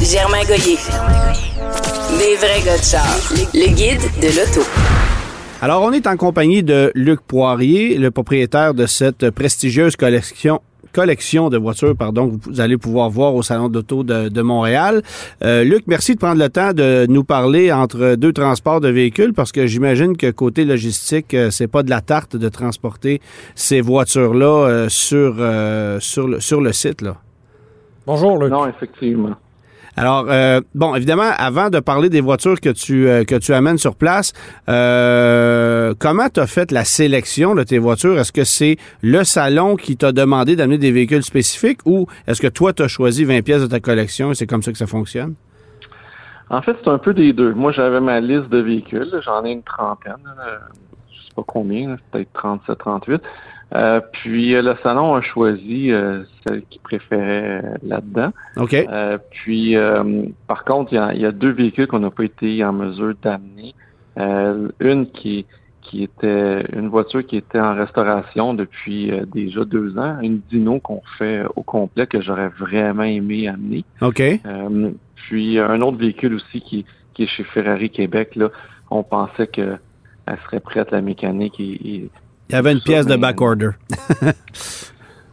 Germain 0.00 0.42
Goyer. 0.46 0.78
Des 2.18 2.36
vrais 2.36 2.62
gars 2.64 2.78
de 2.78 2.82
char. 2.82 3.06
Le 3.54 3.68
guide 3.68 4.00
de 4.22 4.28
l'auto. 4.28 4.66
Alors, 5.60 5.82
on 5.82 5.92
est 5.92 6.06
en 6.06 6.16
compagnie 6.16 6.62
de 6.62 6.92
Luc 6.94 7.20
Poirier, 7.20 7.98
le 7.98 8.10
propriétaire 8.12 8.74
de 8.74 8.86
cette 8.86 9.30
prestigieuse 9.30 9.96
collection 9.96 10.60
collection 10.98 11.48
de 11.48 11.56
voitures, 11.56 11.94
pardon, 11.96 12.30
que 12.30 12.50
vous 12.50 12.60
allez 12.60 12.76
pouvoir 12.76 13.08
voir 13.08 13.32
au 13.36 13.42
Salon 13.44 13.68
d'auto 13.68 14.02
de, 14.02 14.28
de 14.28 14.42
Montréal. 14.42 15.02
Euh, 15.44 15.62
Luc, 15.62 15.84
merci 15.86 16.14
de 16.16 16.18
prendre 16.18 16.40
le 16.42 16.48
temps 16.48 16.72
de 16.72 17.06
nous 17.08 17.22
parler 17.22 17.70
entre 17.70 18.16
deux 18.16 18.32
transports 18.32 18.80
de 18.80 18.88
véhicules, 18.88 19.32
parce 19.32 19.52
que 19.52 19.68
j'imagine 19.68 20.16
que 20.16 20.28
côté 20.32 20.64
logistique, 20.64 21.34
euh, 21.34 21.50
c'est 21.52 21.68
pas 21.68 21.84
de 21.84 21.90
la 21.90 22.00
tarte 22.00 22.34
de 22.34 22.48
transporter 22.48 23.20
ces 23.54 23.80
voitures-là 23.80 24.46
euh, 24.46 24.88
sur, 24.88 25.36
euh, 25.38 26.00
sur, 26.00 26.26
le, 26.26 26.40
sur 26.40 26.60
le 26.60 26.72
site, 26.72 27.00
là. 27.02 27.14
Bonjour, 28.04 28.36
Luc. 28.36 28.50
Non, 28.50 28.66
effectivement. 28.66 29.36
Alors, 29.98 30.26
euh, 30.28 30.60
bon, 30.76 30.94
évidemment, 30.94 31.32
avant 31.38 31.70
de 31.70 31.80
parler 31.80 32.08
des 32.08 32.20
voitures 32.20 32.60
que 32.60 32.68
tu, 32.68 33.08
euh, 33.08 33.24
que 33.24 33.34
tu 33.34 33.52
amènes 33.52 33.78
sur 33.78 33.96
place, 33.96 34.32
euh, 34.68 35.92
comment 35.98 36.28
tu 36.28 36.38
as 36.38 36.46
fait 36.46 36.70
la 36.70 36.84
sélection 36.84 37.56
de 37.56 37.64
tes 37.64 37.78
voitures? 37.78 38.16
Est-ce 38.16 38.30
que 38.30 38.44
c'est 38.44 38.76
le 39.02 39.24
salon 39.24 39.74
qui 39.74 39.96
t'a 39.96 40.12
demandé 40.12 40.54
d'amener 40.54 40.78
des 40.78 40.92
véhicules 40.92 41.24
spécifiques 41.24 41.80
ou 41.84 42.06
est-ce 42.28 42.40
que 42.40 42.46
toi, 42.46 42.72
tu 42.72 42.84
as 42.84 42.88
choisi 42.88 43.24
20 43.24 43.42
pièces 43.42 43.62
de 43.62 43.66
ta 43.66 43.80
collection 43.80 44.30
et 44.30 44.36
c'est 44.36 44.46
comme 44.46 44.62
ça 44.62 44.70
que 44.70 44.78
ça 44.78 44.86
fonctionne? 44.86 45.34
En 46.48 46.62
fait, 46.62 46.76
c'est 46.84 46.90
un 46.90 46.98
peu 46.98 47.12
des 47.12 47.32
deux. 47.32 47.52
Moi, 47.52 47.72
j'avais 47.72 48.00
ma 48.00 48.20
liste 48.20 48.50
de 48.50 48.58
véhicules. 48.58 49.10
J'en 49.24 49.44
ai 49.44 49.50
une 49.50 49.64
trentaine. 49.64 50.12
euh, 50.46 50.58
je 51.10 51.22
sais 51.24 51.34
pas 51.34 51.42
combien, 51.44 51.96
peut-être 52.12 52.32
37, 52.34 52.78
38. 52.78 53.20
Euh, 53.74 54.00
puis 54.12 54.54
euh, 54.54 54.62
le 54.62 54.74
salon 54.82 55.14
a 55.14 55.20
choisi 55.20 55.92
euh, 55.92 56.22
celle 56.46 56.62
qu'il 56.70 56.80
préférait 56.80 57.60
euh, 57.64 57.74
là-dedans. 57.86 58.32
OK. 58.56 58.72
Euh, 58.72 59.18
puis, 59.30 59.76
euh, 59.76 60.22
par 60.46 60.64
contre, 60.64 60.92
il 60.94 61.16
y 61.18 61.20
y 61.20 61.26
a 61.26 61.32
deux 61.32 61.50
véhicules 61.52 61.86
qu'on 61.86 61.98
n'a 61.98 62.10
pas 62.10 62.24
été 62.24 62.64
en 62.64 62.72
mesure 62.72 63.14
d'amener. 63.22 63.74
Euh, 64.18 64.68
une 64.80 65.06
qui, 65.10 65.44
qui 65.82 66.02
était 66.02 66.64
une 66.74 66.88
voiture 66.88 67.24
qui 67.26 67.36
était 67.36 67.60
en 67.60 67.74
restauration 67.74 68.54
depuis 68.54 69.10
euh, 69.12 69.24
déjà 69.26 69.64
deux 69.64 69.96
ans, 69.98 70.18
une 70.22 70.40
Dino 70.50 70.80
qu'on 70.80 71.02
fait 71.18 71.42
au 71.54 71.62
complet 71.62 72.06
que 72.06 72.20
j'aurais 72.22 72.48
vraiment 72.48 73.04
aimé 73.04 73.48
amener. 73.48 73.84
OK. 74.00 74.20
Euh, 74.20 74.90
puis 75.14 75.58
un 75.58 75.80
autre 75.82 75.98
véhicule 75.98 76.34
aussi 76.34 76.62
qui, 76.62 76.86
qui 77.12 77.24
est 77.24 77.26
chez 77.26 77.44
Ferrari 77.44 77.90
Québec, 77.90 78.34
là, 78.34 78.48
on 78.90 79.02
pensait 79.02 79.46
que 79.46 79.76
elle 80.26 80.38
serait 80.46 80.60
prête 80.60 80.90
la 80.90 81.00
mécanique 81.02 81.60
et, 81.60 81.64
et- 81.96 82.10
Il 82.48 82.54
y 82.54 82.56
avait 82.56 82.72
une 82.72 82.78
Ça, 82.78 82.84
pièce 82.84 83.06
de 83.06 83.16
backorder. 83.16 83.70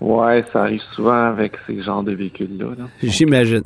Ouais, 0.02 0.44
ça 0.52 0.64
arrive 0.64 0.82
souvent 0.94 1.28
avec 1.30 1.54
ces 1.66 1.82
genres 1.82 2.04
de 2.04 2.12
véhicules-là. 2.14 2.72
là. 2.78 2.86
J'imagine. 3.02 3.64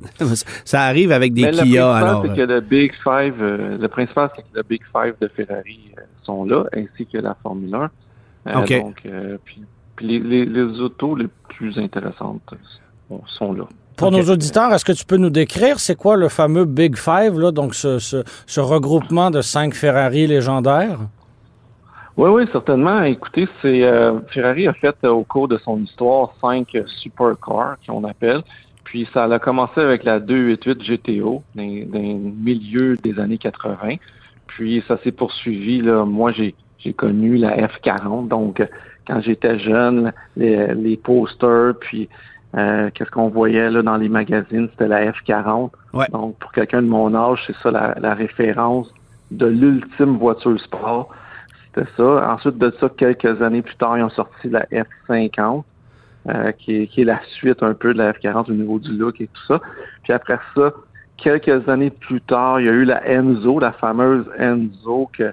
Ça 0.63 0.84
arrive 0.84 1.12
avec 1.12 1.34
des 1.34 1.41
Mais 1.41 1.51
le 1.51 1.58
Kia, 1.63 1.63
principal, 1.89 2.03
alors. 2.08 2.24
c'est 2.27 2.36
que 2.36 2.41
le 2.53 2.62
Big 2.62 2.91
Five, 3.03 3.34
euh, 3.41 3.77
le 3.79 3.88
principal, 3.88 4.29
c'est 4.36 4.44
que 4.44 4.48
le 4.53 4.63
Big 4.63 4.82
Five 4.94 5.15
de 5.20 5.27
Ferrari 5.27 5.91
euh, 5.98 6.01
sont 6.24 6.46
là, 6.46 6.65
ainsi 6.75 7.08
que 7.08 7.18
la 7.18 7.36
Formule 7.41 7.74
1. 7.74 7.89
Euh, 8.48 8.60
OK. 8.62 8.79
Donc, 8.79 8.96
euh, 9.08 9.38
puis, 9.44 9.63
puis 9.96 10.08
les, 10.08 10.20
les, 10.20 10.46
les 10.46 10.79
autos 10.79 11.15
les 11.15 11.27
plus 11.50 11.77
intéressantes 11.79 12.53
euh, 13.12 13.15
sont 13.25 13.51
là. 13.53 13.63
Pour 13.98 14.12
nos 14.12 14.22
auditeurs, 14.29 14.72
est-ce 14.72 14.86
que 14.86 14.94
tu 14.94 15.03
peux 15.03 15.18
nous 15.18 15.32
décrire 15.32 15.79
c'est 15.79 15.96
quoi 15.96 16.15
le 16.15 16.29
fameux 16.29 16.63
Big 16.65 16.96
Five, 16.96 17.38
là, 17.38 17.51
donc 17.51 17.74
ce, 17.75 17.98
ce, 18.00 18.24
ce 18.46 18.60
regroupement 18.62 19.29
de 19.32 19.41
cinq 19.41 19.74
Ferrari 19.74 20.25
légendaires? 20.27 21.00
Oui, 22.19 22.29
oui, 22.31 22.43
certainement. 22.51 23.01
Écoutez, 23.03 23.47
c'est 23.61 23.81
euh, 23.85 24.19
Ferrari 24.27 24.67
a 24.67 24.73
fait 24.73 24.93
euh, 25.05 25.09
au 25.09 25.23
cours 25.23 25.47
de 25.47 25.57
son 25.59 25.81
histoire 25.81 26.33
cinq 26.41 26.75
euh, 26.75 26.83
supercars 26.85 27.77
qu'on 27.88 28.03
appelle. 28.03 28.41
Puis 28.83 29.07
ça 29.13 29.23
a 29.23 29.39
commencé 29.39 29.79
avec 29.79 30.03
la 30.03 30.19
288 30.19 30.83
GTO 30.83 31.43
dans, 31.55 31.63
le 31.63 32.33
milieu 32.43 32.97
des 32.97 33.17
années 33.21 33.38
80. 33.38 33.95
Puis 34.47 34.83
ça 34.85 34.97
s'est 35.01 35.13
poursuivi. 35.13 35.79
Là, 35.81 36.03
moi, 36.03 36.33
j'ai 36.33 36.55
j'ai 36.79 36.91
connu 36.91 37.38
la 37.38 37.55
F40. 37.55 38.27
Donc, 38.27 38.61
quand 39.07 39.21
j'étais 39.21 39.57
jeune, 39.57 40.11
les, 40.35 40.75
les 40.75 40.97
posters, 40.97 41.75
puis 41.79 42.09
euh, 42.57 42.89
qu'est-ce 42.93 43.11
qu'on 43.11 43.29
voyait 43.29 43.69
là 43.69 43.81
dans 43.81 43.95
les 43.95 44.09
magazines, 44.09 44.67
c'était 44.71 44.89
la 44.89 45.09
F40. 45.09 45.69
Ouais. 45.93 46.07
Donc, 46.11 46.38
pour 46.39 46.51
quelqu'un 46.51 46.81
de 46.81 46.88
mon 46.88 47.15
âge, 47.15 47.41
c'est 47.47 47.55
ça 47.63 47.71
la, 47.71 47.95
la 47.97 48.13
référence 48.13 48.93
de 49.31 49.45
l'ultime 49.45 50.17
voiture 50.17 50.59
sport. 50.59 51.13
C'était 51.73 51.88
ça. 51.97 52.33
Ensuite 52.33 52.57
de 52.57 52.73
ça, 52.79 52.89
quelques 52.89 53.41
années 53.41 53.61
plus 53.61 53.75
tard, 53.75 53.97
ils 53.97 54.03
ont 54.03 54.09
sorti 54.09 54.49
la 54.49 54.65
F50, 54.65 55.63
euh, 56.27 56.51
qui, 56.53 56.75
est, 56.83 56.88
qui 56.88 57.01
est 57.01 57.05
la 57.05 57.19
suite 57.38 57.63
un 57.63 57.73
peu 57.73 57.93
de 57.93 57.97
la 57.99 58.11
F40 58.13 58.49
au 58.49 58.53
niveau 58.53 58.79
du 58.79 58.91
look 58.91 59.21
et 59.21 59.27
tout 59.27 59.45
ça. 59.47 59.61
Puis 60.03 60.13
après 60.13 60.39
ça, 60.55 60.73
quelques 61.17 61.67
années 61.69 61.91
plus 61.91 62.21
tard, 62.21 62.59
il 62.59 62.65
y 62.65 62.69
a 62.69 62.73
eu 62.73 62.83
la 62.85 63.05
Enzo, 63.07 63.59
la 63.59 63.71
fameuse 63.73 64.25
Enzo, 64.39 65.09
que, 65.13 65.31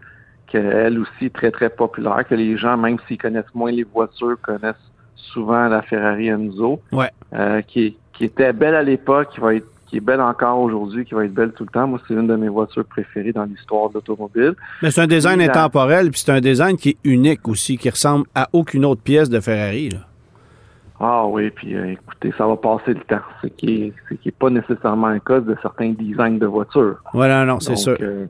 que 0.53 0.59
elle 0.59 0.99
aussi 0.99 1.31
très, 1.31 1.51
très 1.51 1.71
populaire, 1.71 2.25
que 2.29 2.35
les 2.35 2.57
gens, 2.57 2.77
même 2.77 2.99
s'ils 3.09 3.19
connaissent 3.19 3.55
moins 3.55 3.73
les 3.73 3.85
voitures, 3.85 4.37
connaissent 4.43 4.75
souvent 5.17 5.69
la 5.69 5.83
Ferrari 5.83 6.29
Enzo, 6.29 6.81
Ouais. 6.93 7.11
euh, 7.35 7.63
qui, 7.63 7.97
qui 8.13 8.25
était 8.25 8.53
belle 8.53 8.75
à 8.75 8.83
l'époque, 8.83 9.31
qui 9.31 9.41
va 9.41 9.55
être 9.55 9.67
qui 9.87 9.97
est 9.99 10.01
belle 10.01 10.21
encore 10.21 10.59
aujourd'hui, 10.59 11.05
qui 11.05 11.15
va 11.15 11.25
être 11.25 11.35
belle 11.35 11.53
tout 11.53 11.65
le 11.65 11.71
temps. 11.71 11.87
Moi, 11.87 12.01
c'est 12.07 12.15
une 12.15 12.27
de 12.27 12.37
mes 12.37 12.49
voitures 12.49 12.85
préférées 12.85 13.33
dans 13.33 13.45
l'histoire 13.45 13.89
de 13.91 13.95
l'automobile. 13.95 14.55
Mais 14.83 14.91
c'est 14.91 15.01
un 15.01 15.07
design 15.07 15.39
la- 15.39 15.45
intemporel, 15.47 16.11
puis 16.11 16.21
c'est 16.21 16.33
un 16.33 16.41
design 16.41 16.77
qui 16.77 16.91
est 16.91 16.97
unique 17.05 17.47
aussi, 17.49 17.79
qui 17.79 17.89
ressemble 17.89 18.27
à 18.35 18.49
aucune 18.53 18.85
autre 18.85 19.03
pièce 19.03 19.29
de 19.31 19.39
Ferrari. 19.41 19.91
là. 19.91 19.99
Ah 20.99 21.27
oui, 21.27 21.51
puis 21.51 21.75
euh, 21.77 21.93
écoutez, 21.93 22.33
ça 22.39 22.47
va 22.47 22.57
passer 22.57 22.95
le 22.95 23.01
temps. 23.01 23.21
Ce 23.43 23.49
qui 23.49 23.83
est, 23.83 23.93
ce 24.09 24.15
qui 24.15 24.29
est 24.31 24.39
pas 24.39 24.49
nécessairement 24.49 25.09
un 25.09 25.19
cas 25.19 25.41
de 25.41 25.55
certains 25.61 25.91
designs 25.91 26.39
de 26.39 26.47
voitures. 26.47 26.97
Voilà, 27.13 27.45
non, 27.45 27.61
c'est 27.61 27.77
sûr. 27.77 27.97
euh, 28.01 28.25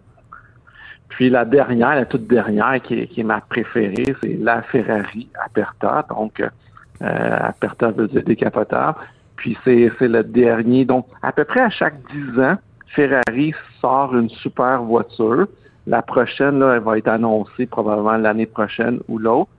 puis 1.09 1.31
la 1.31 1.45
dernière, 1.45 1.95
la 1.95 2.05
toute 2.07 2.27
dernière, 2.27 2.83
qui 2.83 2.95
est, 3.01 3.07
qui 3.07 3.21
est 3.21 3.25
ma 3.25 3.41
préférée, 3.41 4.15
c'est 4.21 4.37
la 4.41 4.63
Ferrari 4.63 5.29
Aperta. 5.45 6.05
Donc, 6.11 6.41
euh, 6.41 7.39
Aperta 7.41 7.93
veut 7.93 8.09
dire 8.09 8.25
décapotable. 8.25 8.99
Puis 9.37 9.57
c'est 9.65 9.91
c'est 9.99 10.09
le 10.09 10.23
dernier. 10.25 10.85
Donc, 10.85 11.07
à 11.23 11.33
peu 11.33 11.45
près 11.45 11.61
à 11.61 11.71
chaque 11.71 11.95
10 12.13 12.41
ans, 12.41 12.57
Ferrari 12.89 13.53
sort 13.81 14.17
une 14.17 14.29
super 14.31 14.83
voiture. 14.83 15.47
La 15.87 16.03
prochaine, 16.03 16.59
là, 16.59 16.75
elle 16.77 16.83
va 16.83 16.99
être 16.99 17.09
annoncée 17.09 17.67
probablement 17.67 18.17
l'année 18.17 18.47
prochaine 18.47 19.01
ou 19.09 19.19
l'autre. 19.19 19.51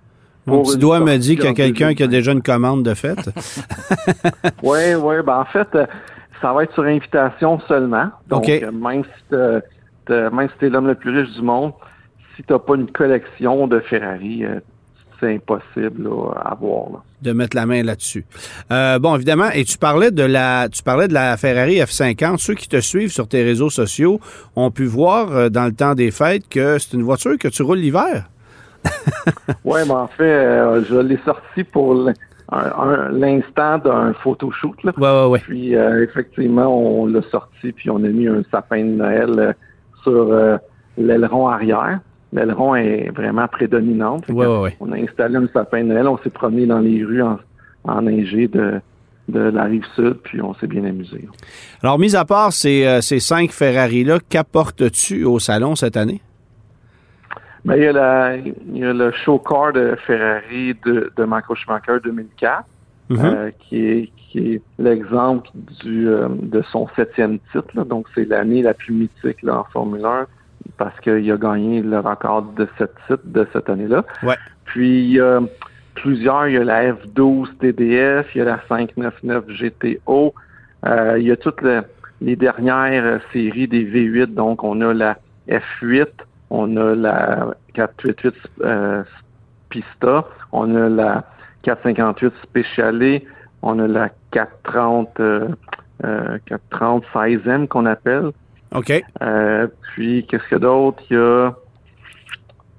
Mon 0.46 0.64
petit 0.64 0.78
doigt 0.78 1.00
me 1.02 1.18
dit 1.18 1.36
qu'il 1.36 1.46
y 1.46 1.50
a 1.50 1.54
quelqu'un 1.54 1.94
qui 1.94 2.04
a 2.04 2.08
2020. 2.08 2.10
déjà 2.10 2.32
une 2.32 2.42
commande 2.42 2.84
de 2.84 2.94
fait. 2.94 3.18
Oui, 4.64 4.96
oui. 5.00 5.16
Ben 5.26 5.40
en 5.40 5.46
fait, 5.46 5.68
euh, 5.76 5.86
ça 6.42 6.54
va 6.54 6.64
être 6.64 6.74
sur 6.74 6.84
invitation 6.84 7.60
seulement. 7.68 8.10
Donc, 8.28 8.44
OK. 8.44 8.50
euh, 8.50 8.72
même 8.72 9.04
si 9.04 9.24
t'as- 9.30 10.30
même 10.30 10.48
si 10.50 10.58
t'es 10.60 10.70
l'homme 10.70 10.88
le 10.88 10.96
plus 10.96 11.12
riche 11.20 11.34
du 11.36 11.42
monde, 11.42 11.74
si 12.36 12.44
t'as 12.44 12.60
pas 12.60 12.76
une 12.76 12.90
collection 12.92 13.68
de 13.68 13.80
Ferrari, 13.82 14.46
euh, 14.46 14.60
c'est 15.20 15.36
impossible 15.36 16.04
là, 16.04 16.32
à 16.38 16.52
avoir. 16.52 16.92
là. 16.92 17.00
De 17.22 17.32
mettre 17.32 17.56
la 17.56 17.66
main 17.66 17.84
là-dessus. 17.84 18.26
Euh, 18.72 19.00
bon, 19.00 19.16
évidemment, 19.16 19.50
et 19.54 19.64
tu 19.64 19.78
parlais 19.78 20.12
de 20.12 20.24
la 20.24 20.70
tu 20.70 20.84
parlais 20.84 21.08
de 21.08 21.14
la 21.14 21.38
Ferrari 21.38 21.78
F50. 21.78 22.38
Ceux 22.38 22.54
qui 22.54 22.68
te 22.68 22.80
suivent 22.80 23.12
sur 23.12 23.28
tes 23.28 23.44
réseaux 23.44 23.70
sociaux 23.70 24.20
ont 24.56 24.72
pu 24.72 24.86
voir 24.86 25.32
euh, 25.32 25.50
dans 25.50 25.66
le 25.66 25.74
temps 25.74 25.96
des 25.96 26.12
fêtes 26.12 26.48
que 26.50 26.78
c'est 26.78 26.94
une 26.94 27.04
voiture 27.04 27.38
que 27.38 27.48
tu 27.48 27.64
roules 27.64 27.80
l'hiver. 27.80 28.30
Oui, 29.66 29.82
mais 29.86 29.92
en 29.94 30.08
fait, 30.08 30.24
euh, 30.24 30.84
je 30.90 30.96
l'ai 30.96 31.20
sorti 31.26 31.64
pour 31.64 31.94
l'instant 33.12 33.78
d'un 33.80 34.14
photoshoot. 34.24 34.76
Là. 34.84 34.94
Ouais, 34.98 35.22
ouais, 35.22 35.32
ouais. 35.32 35.40
Puis 35.40 35.74
effectivement, 35.74 36.68
on 36.68 37.06
l'a 37.08 37.22
sorti, 37.24 37.72
puis 37.74 37.90
on 37.90 37.98
a 37.98 38.08
mis 38.08 38.28
un 38.28 38.44
sapin 38.50 38.84
de 38.84 38.92
Noël 38.92 39.56
sur 40.04 40.34
l'aileron 40.98 41.48
arrière. 41.48 42.00
L'aileron 42.38 42.76
est 42.76 43.10
vraiment 43.16 43.48
prédominante. 43.48 44.26
Fait 44.26 44.34
que 44.34 44.38
Ouais, 44.38 44.46
ouais, 44.48 44.60
ouais. 44.62 44.78
On 44.80 44.92
a 44.92 44.98
installé 44.98 45.36
un 45.38 45.48
sapin 45.54 45.84
de 45.84 45.90
Noël, 45.90 46.08
on 46.08 46.18
s'est 46.20 46.30
promené 46.30 46.66
dans 46.66 46.80
les 46.80 47.04
rues 47.04 47.22
en, 47.24 47.40
enneigées 47.86 48.48
de, 48.48 48.80
de 49.30 49.40
la 49.40 49.64
rive 49.64 49.86
sud, 49.96 50.16
puis 50.24 50.42
on 50.42 50.54
s'est 50.56 50.68
bien 50.68 50.84
amusé. 50.86 51.28
Alors, 51.82 51.98
mis 52.00 52.16
à 52.16 52.26
part 52.26 52.52
ces, 52.54 52.86
euh, 52.86 53.02
ces 53.02 53.20
cinq 53.20 53.52
Ferrari-là, 53.52 54.20
qu'apportes-tu 54.30 55.24
au 55.24 55.40
salon 55.40 55.76
cette 55.76 55.98
année? 55.98 56.22
Mais 57.66 57.78
il 57.80 57.84
y 57.84 57.88
a, 57.88 57.92
la, 57.92 58.38
il 58.38 58.78
y 58.78 58.86
a 58.86 58.94
le 58.94 59.12
show 59.12 59.40
car 59.40 59.74
de 59.74 59.98
Ferrari 60.06 60.76
de, 60.86 61.12
de 61.16 61.24
Michael 61.26 61.58
Schumacher 61.58 61.98
2004, 62.04 62.64
Mhm. 63.10 63.20
euh, 63.24 63.52
qui 63.62 63.86
est, 63.88 64.10
qui 64.18 64.54
est 64.56 64.62
l'exemple 64.78 65.50
du, 65.82 66.10
euh, 66.10 66.28
de 66.42 66.62
son 66.74 66.88
septième 66.94 67.40
titre. 67.54 67.70
là. 67.74 67.86
Donc, 67.86 68.06
c'est 68.14 68.26
l'année 68.26 68.62
la 68.62 68.74
plus 68.74 68.94
mythique 68.94 69.42
là, 69.44 69.60
en 69.60 69.64
Formule 69.72 70.04
1 70.06 70.28
parce 70.78 71.00
qu'il 71.00 71.32
a 71.32 71.38
gagné 71.38 71.82
le 71.82 72.00
record 72.00 72.44
de 72.58 72.68
sept 72.78 72.92
titres 73.08 73.22
de 73.26 73.48
cette 73.54 73.70
année-là. 73.70 74.04
Ouais. 74.24 74.36
Puis, 74.66 75.04
il 75.04 75.12
y 75.14 75.20
a 75.22 75.40
plusieurs. 75.96 76.48
Il 76.48 76.54
y 76.54 76.58
a 76.58 76.64
la 76.64 76.92
F12 76.94 77.58
TDF, 77.60 78.34
il 78.36 78.40
y 78.40 78.42
a 78.42 78.46
la 78.46 78.60
599 78.70 79.46
GTO, 79.50 80.34
euh, 80.86 81.16
il 81.20 81.26
y 81.28 81.32
a 81.32 81.36
toutes 81.38 81.62
le- 81.62 81.84
les 82.22 82.36
dernières 82.36 83.06
euh, 83.06 83.20
séries 83.34 83.68
des 83.68 83.84
V8. 83.86 84.34
Donc, 84.34 84.64
on 84.64 84.82
a 84.82 84.94
la 84.94 85.18
F8, 85.50 86.08
on 86.50 86.76
a 86.78 86.94
la 86.96 87.48
488 87.74 88.36
euh, 88.64 89.04
Pista, 89.70 90.26
on 90.52 90.76
a 90.76 90.90
la 90.90 91.24
458 91.64 92.34
Speciale, 92.44 93.22
on 93.62 93.80
a 93.80 93.88
la 93.88 94.10
430 94.32 95.20
euh, 95.20 95.48
euh, 96.06 96.38
430 96.46 97.04
16M 97.14 97.68
qu'on 97.68 97.86
appelle. 97.86 98.32
OK. 98.76 98.92
Euh, 99.22 99.68
puis, 99.94 100.26
qu'est-ce 100.28 100.44
qu'il 100.44 100.54
y 100.54 100.56
a 100.56 100.60
d'autre? 100.60 101.02
Il 101.10 101.16
y 101.16 101.20
a, 101.20 101.54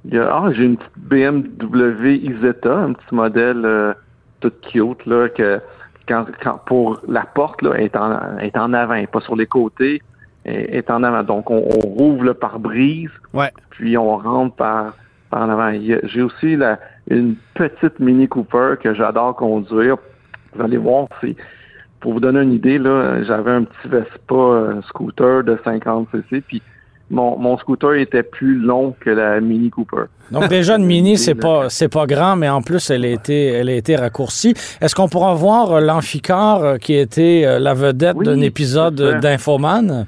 il 0.04 0.14
y 0.14 0.18
a 0.18 0.28
ah, 0.32 0.52
j'ai 0.52 0.64
une 0.64 0.76
petite 0.76 0.98
BMW 0.98 2.16
Isetta, 2.16 2.74
un 2.76 2.92
petit 2.92 3.14
modèle 3.14 3.62
euh, 3.64 3.92
tout 4.40 4.52
cute, 4.62 5.04
là, 5.06 5.28
que 5.28 5.60
quand, 6.06 6.26
quand 6.42 6.60
pour 6.66 7.00
la 7.08 7.22
porte, 7.22 7.62
là, 7.62 7.72
elle 7.76 7.84
est 7.84 7.96
en, 7.96 8.38
est 8.38 8.56
en 8.56 8.72
avant, 8.72 8.94
est 8.94 9.06
pas 9.10 9.20
sur 9.20 9.36
les 9.36 9.46
côtés, 9.46 10.00
elle 10.44 10.74
est 10.74 10.90
en 10.90 11.02
avant. 11.02 11.22
Donc, 11.22 11.50
on, 11.50 11.56
on 11.58 11.86
rouvre 11.88 12.24
le 12.24 12.34
pare-brise, 12.34 13.10
Ouais. 13.34 13.50
puis 13.70 13.98
on 13.98 14.16
rentre 14.16 14.54
par, 14.56 14.94
par 15.30 15.42
en 15.42 15.50
avant. 15.50 15.68
Il 15.68 15.84
y 15.84 15.94
a- 15.94 16.00
J'ai 16.04 16.22
aussi 16.22 16.56
la, 16.56 16.78
une 17.10 17.34
petite 17.54 17.98
Mini 17.98 18.28
Cooper 18.28 18.74
que 18.80 18.94
j'adore 18.94 19.36
conduire. 19.36 19.96
Vous 20.54 20.62
allez 20.62 20.78
voir, 20.78 21.08
c'est 21.20 21.36
pour 22.00 22.12
vous 22.12 22.20
donner 22.20 22.40
une 22.40 22.52
idée, 22.52 22.78
là, 22.78 23.22
j'avais 23.24 23.50
un 23.50 23.64
petit 23.64 23.88
Vespa 23.88 24.34
euh, 24.34 24.82
scooter 24.82 25.42
de 25.44 25.56
50cc, 25.56 26.42
puis 26.46 26.62
mon, 27.10 27.38
mon 27.38 27.56
scooter 27.58 27.94
était 27.94 28.22
plus 28.22 28.58
long 28.58 28.94
que 29.00 29.10
la 29.10 29.40
Mini 29.40 29.70
Cooper. 29.70 30.04
Donc 30.30 30.48
déjà 30.48 30.76
une 30.76 30.84
mini, 30.94 31.16
c'est 31.16 31.34
pas 31.34 31.70
c'est 31.70 31.88
pas 31.88 32.06
grand, 32.06 32.36
mais 32.36 32.48
en 32.50 32.60
plus 32.60 32.90
elle 32.90 33.04
a 33.04 33.08
été 33.08 33.46
elle 33.46 33.70
a 33.70 33.74
été 33.74 33.96
raccourcie. 33.96 34.54
Est-ce 34.80 34.94
qu'on 34.94 35.08
pourra 35.08 35.34
voir 35.34 35.72
euh, 35.72 35.80
l'amphicar 35.80 36.62
euh, 36.62 36.76
qui 36.76 36.94
était 36.94 37.58
la 37.58 37.72
vedette 37.72 38.16
Oui, 38.16 38.26
d'un 38.26 38.40
épisode 38.40 39.20
d'Infoman? 39.20 40.06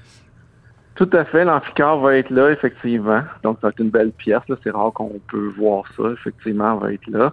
Tout 1.00 1.08
à 1.14 1.24
fait, 1.24 1.46
l'amphicar 1.46 1.98
va 1.98 2.18
être 2.18 2.28
là, 2.28 2.50
effectivement. 2.50 3.22
Donc, 3.42 3.56
être 3.64 3.80
une 3.80 3.88
belle 3.88 4.10
pièce. 4.10 4.42
là. 4.50 4.56
C'est 4.62 4.70
rare 4.70 4.92
qu'on 4.92 5.18
peut 5.30 5.50
voir 5.56 5.84
ça. 5.96 6.02
Effectivement, 6.12 6.74
elle 6.74 6.80
va 6.82 6.92
être 6.92 7.06
là. 7.06 7.32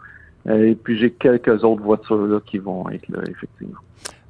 Et 0.55 0.73
puis, 0.75 0.97
j'ai 0.97 1.11
quelques 1.11 1.65
autres 1.65 1.83
voitures 1.83 2.27
là, 2.27 2.39
qui 2.45 2.59
vont 2.59 2.87
être 2.89 3.09
là, 3.09 3.19
effectivement. 3.29 3.79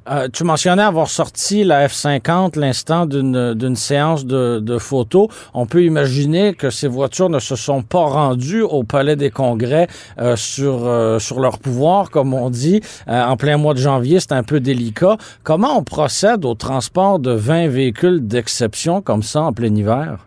Euh, 0.10 0.28
tu 0.32 0.44
mentionnais 0.44 0.84
avoir 0.84 1.10
sorti 1.10 1.64
la 1.64 1.88
F50 1.88 2.58
l'instant 2.58 3.06
d'une 3.06 3.54
d'une 3.54 3.76
séance 3.76 4.26
de, 4.26 4.60
de 4.60 4.78
photos. 4.78 5.28
On 5.54 5.66
peut 5.66 5.84
imaginer 5.84 6.54
que 6.54 6.70
ces 6.70 6.88
voitures 6.88 7.30
ne 7.30 7.40
se 7.40 7.56
sont 7.56 7.82
pas 7.82 8.06
rendues 8.06 8.62
au 8.62 8.84
Palais 8.84 9.16
des 9.16 9.32
Congrès 9.32 9.88
euh, 10.20 10.36
sur 10.36 10.86
euh, 10.86 11.20
sur 11.20 11.40
leur 11.40 11.60
pouvoir, 11.60 12.10
comme 12.10 12.34
on 12.34 12.50
dit. 12.50 12.82
Euh, 13.08 13.24
en 13.24 13.38
plein 13.38 13.58
mois 13.58 13.74
de 13.74 13.80
janvier, 13.80 14.20
c'est 14.20 14.34
un 14.34 14.44
peu 14.44 14.60
délicat. 14.60 15.18
Comment 15.44 15.78
on 15.78 15.84
procède 15.84 16.46
au 16.46 16.54
transport 16.54 17.20
de 17.20 17.32
20 17.32 17.68
véhicules 17.68 18.26
d'exception 18.28 19.02
comme 19.02 19.24
ça 19.24 19.42
en 19.42 19.54
plein 19.54 19.74
hiver? 19.76 20.27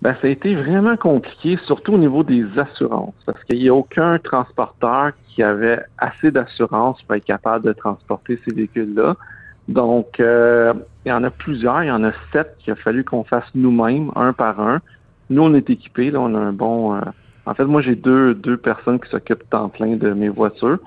Ben, 0.00 0.14
ça 0.20 0.28
a 0.28 0.30
été 0.30 0.54
vraiment 0.54 0.96
compliqué, 0.96 1.58
surtout 1.64 1.94
au 1.94 1.98
niveau 1.98 2.22
des 2.22 2.46
assurances, 2.56 3.14
parce 3.26 3.42
qu'il 3.44 3.58
n'y 3.58 3.68
a 3.68 3.74
aucun 3.74 4.18
transporteur 4.20 5.10
qui 5.26 5.42
avait 5.42 5.80
assez 5.98 6.30
d'assurance 6.30 7.02
pour 7.02 7.16
être 7.16 7.24
capable 7.24 7.66
de 7.66 7.72
transporter 7.72 8.40
ces 8.44 8.54
véhicules-là. 8.54 9.16
Donc, 9.66 10.20
euh, 10.20 10.72
il 11.04 11.08
y 11.08 11.12
en 11.12 11.24
a 11.24 11.30
plusieurs, 11.30 11.82
il 11.82 11.88
y 11.88 11.90
en 11.90 12.04
a 12.04 12.12
sept 12.32 12.56
qu'il 12.60 12.72
a 12.72 12.76
fallu 12.76 13.02
qu'on 13.02 13.24
fasse 13.24 13.44
nous-mêmes, 13.54 14.12
un 14.14 14.32
par 14.32 14.60
un. 14.60 14.80
Nous, 15.30 15.42
on 15.42 15.52
est 15.54 15.68
équipés, 15.68 16.10
là, 16.10 16.20
on 16.20 16.34
a 16.34 16.38
un 16.38 16.52
bon... 16.52 16.94
Euh, 16.94 17.00
en 17.46 17.54
fait, 17.54 17.64
moi, 17.64 17.82
j'ai 17.82 17.96
deux, 17.96 18.34
deux 18.34 18.56
personnes 18.56 19.00
qui 19.00 19.10
s'occupent 19.10 19.52
en 19.52 19.68
plein 19.68 19.96
de 19.96 20.12
mes 20.12 20.28
voitures. 20.28 20.78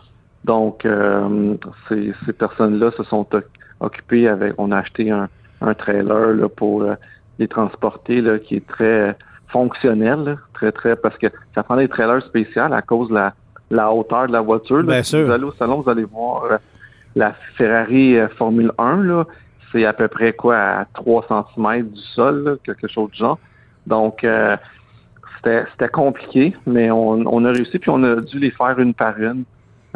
Donc, 0.46 0.86
euh, 0.86 1.56
ces, 1.90 2.14
ces 2.26 2.34
personnes-là 2.34 2.92
se 2.92 3.04
sont 3.04 3.28
occupées 3.82 4.28
avec... 4.28 4.54
On 4.58 4.72
a 4.72 4.78
acheté 4.78 5.12
un, 5.12 5.28
un 5.62 5.74
trailer 5.74 6.34
là, 6.34 6.50
pour 6.50 6.86
les 7.42 7.48
transporter, 7.48 8.22
là, 8.22 8.40
qui 8.40 8.56
est 8.56 8.68
très 8.68 9.16
fonctionnel, 9.48 10.38
très, 10.54 10.72
très... 10.72 10.96
Parce 10.96 11.18
que 11.18 11.28
ça 11.54 11.64
prend 11.64 11.76
des 11.76 11.88
trailers 11.88 12.24
spéciaux 12.24 12.72
à 12.72 12.82
cause 12.82 13.10
de 13.10 13.16
la, 13.16 13.34
la 13.70 13.92
hauteur 13.92 14.28
de 14.28 14.34
la 14.34 14.42
voiture. 14.42 14.84
Bien 14.84 15.04
sûr. 15.04 15.26
Vous 15.26 15.32
allez 15.32 15.44
au 15.44 15.52
salon, 15.54 15.82
vous 15.82 15.90
allez 15.90 16.06
voir 16.06 16.60
la 17.16 17.34
Ferrari 17.58 18.18
Formule 18.38 18.72
1, 18.78 19.04
là, 19.04 19.26
c'est 19.72 19.86
à 19.86 19.94
peu 19.94 20.08
près 20.08 20.34
quoi, 20.34 20.58
à 20.58 20.86
3 20.94 21.28
cm 21.56 21.90
du 21.90 22.02
sol, 22.16 22.58
quelque 22.64 22.88
chose 22.88 23.10
de 23.12 23.16
genre. 23.16 23.40
Donc, 23.88 24.24
euh, 24.24 24.56
c'était 25.44 25.90
compliqué, 25.92 26.56
mais 26.66 26.92
on, 26.92 27.46
a 27.46 27.52
réussi, 27.52 27.80
puis 27.80 27.90
on 27.90 28.04
a 28.04 28.16
dû 28.18 28.40
les 28.40 28.52
faire 28.52 28.78
une 28.80 28.94
par 28.94 29.18
une 29.20 29.44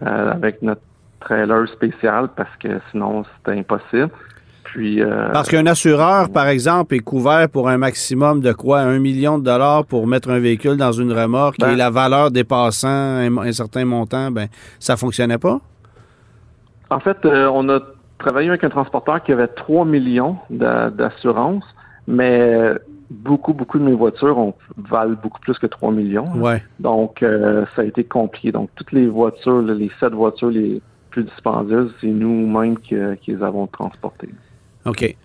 euh, 0.01 0.31
avec 0.31 0.61
notre 0.61 0.81
trailer 1.19 1.67
spécial 1.69 2.29
parce 2.35 2.55
que 2.57 2.79
sinon, 2.91 3.23
c'était 3.37 3.59
impossible. 3.59 4.09
Puis, 4.75 5.01
euh, 5.01 5.29
Parce 5.31 5.47
qu'un 5.49 5.65
assureur, 5.67 6.29
par 6.29 6.49
exemple, 6.49 6.95
est 6.95 6.99
couvert 6.99 7.47
pour 7.47 7.69
un 7.69 7.77
maximum 7.77 8.41
de 8.41 8.51
quoi? 8.51 8.79
Un 8.81 8.99
million 8.99 9.37
de 9.37 9.43
dollars 9.45 9.85
pour 9.85 10.05
mettre 10.05 10.29
un 10.29 10.39
véhicule 10.39 10.75
dans 10.75 10.91
une 10.91 11.13
remorque 11.13 11.59
Ben- 11.59 11.71
et 11.71 11.75
la 11.77 11.89
valeur 11.89 12.29
dépassant 12.29 12.89
un, 12.89 13.37
un 13.37 13.51
certain 13.53 13.85
montant, 13.85 14.31
ben 14.31 14.47
ça 14.79 14.97
fonctionnait 14.97 15.37
pas? 15.37 15.61
En 16.89 16.99
fait, 16.99 17.15
euh, 17.23 17.49
on 17.53 17.69
a 17.69 17.79
travaillé 18.17 18.49
avec 18.49 18.65
un 18.65 18.69
transporteur 18.69 19.23
qui 19.23 19.31
avait 19.31 19.47
3 19.47 19.85
millions 19.85 20.35
d'a- 20.49 20.89
d'assurance, 20.89 21.63
mais 22.05 22.71
beaucoup, 23.09 23.53
beaucoup 23.53 23.79
de 23.79 23.83
mes 23.85 23.93
voitures 23.95 24.37
ont, 24.37 24.55
valent 24.89 25.15
beaucoup 25.23 25.39
plus 25.39 25.57
que 25.57 25.67
3 25.67 25.93
millions. 25.93 26.33
Ouais. 26.35 26.61
Donc, 26.81 27.23
euh, 27.23 27.65
ça 27.77 27.83
a 27.83 27.85
été 27.85 28.03
compliqué. 28.03 28.51
Donc, 28.51 28.69
toutes 28.75 28.91
les 28.91 29.07
voitures, 29.07 29.61
les 29.61 29.89
sept 30.01 30.11
voitures 30.11 30.49
les 30.49 30.81
plus 31.11 31.23
dispendieuses, 31.23 31.93
c'est 32.01 32.07
nous-mêmes 32.07 32.77
qui, 32.77 32.95
qui 33.21 33.31
les 33.35 33.41
avons 33.41 33.67
transportées. 33.67 34.31
OK. 34.85 35.15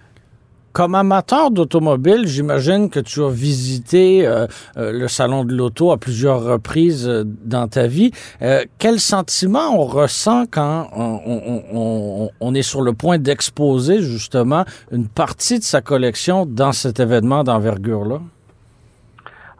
Comme 0.73 0.94
amateur 0.94 1.51
d'automobile, 1.51 2.29
j'imagine 2.29 2.90
que 2.90 3.01
tu 3.01 3.25
as 3.25 3.29
visité 3.29 4.25
euh, 4.25 4.46
euh, 4.77 4.92
le 4.92 5.09
salon 5.09 5.44
de 5.44 5.53
l'auto 5.53 5.90
à 5.90 5.96
plusieurs 5.96 6.44
reprises 6.44 7.09
euh, 7.09 7.25
dans 7.27 7.66
ta 7.66 7.88
vie. 7.88 8.12
Euh, 8.40 8.62
quel 8.79 9.01
sentiment 9.01 9.75
on 9.77 9.85
ressent 9.85 10.44
quand 10.49 10.88
on, 10.94 11.20
on- 11.27 11.62
on- 11.75 12.31
on 12.40 12.55
est 12.55 12.62
sur 12.62 12.83
le 12.83 12.92
point 12.92 13.18
d'exposer 13.18 14.01
justement 14.01 14.64
une 14.92 15.09
partie 15.09 15.59
de 15.59 15.64
sa 15.64 15.81
collection 15.81 16.46
dans 16.46 16.70
cet 16.73 17.01
événement 17.01 17.42
d'envergure-là? 17.42 18.20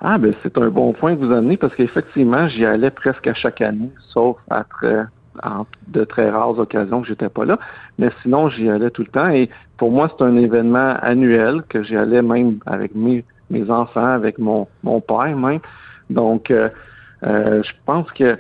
Ah, 0.01 0.17
ben 0.17 0.33
c'est 0.45 0.57
un 0.59 0.69
bon 0.71 0.93
point 0.93 1.17
que 1.17 1.25
vous 1.25 1.33
amenez 1.33 1.57
parce 1.57 1.75
qu'effectivement, 1.75 2.49
j'y 2.49 2.65
allais 2.65 2.91
presque 2.93 3.27
à 3.27 3.35
chaque 3.35 3.61
année, 3.61 3.91
sauf 4.15 4.37
à 4.49 4.63
très- 4.65 5.05
en- 5.43 5.67
de 5.89 6.05
très 6.05 6.31
rares 6.31 6.59
occasions 6.59 7.03
que 7.03 7.09
j'étais 7.09 7.29
pas 7.29 7.45
là. 7.45 7.59
Mais 8.01 8.11
sinon, 8.23 8.49
j'y 8.49 8.69
allais 8.69 8.91
tout 8.91 9.03
le 9.03 9.09
temps. 9.09 9.29
Et 9.29 9.51
pour 9.77 9.93
moi, 9.93 10.11
c'est 10.11 10.25
un 10.25 10.37
événement 10.37 10.97
annuel 11.03 11.63
que 11.69 11.83
j'y 11.83 11.97
allais 11.97 12.23
même 12.23 12.59
avec 12.65 12.95
mes, 12.95 13.25
mes 13.51 13.71
enfants, 13.71 14.07
avec 14.07 14.39
mon, 14.39 14.67
mon 14.83 15.01
père 15.03 15.37
même. 15.37 15.61
Donc, 16.09 16.51
euh, 16.51 16.71
euh, 17.25 17.63
je 17.63 17.73
pense 17.85 18.11
que 18.13 18.37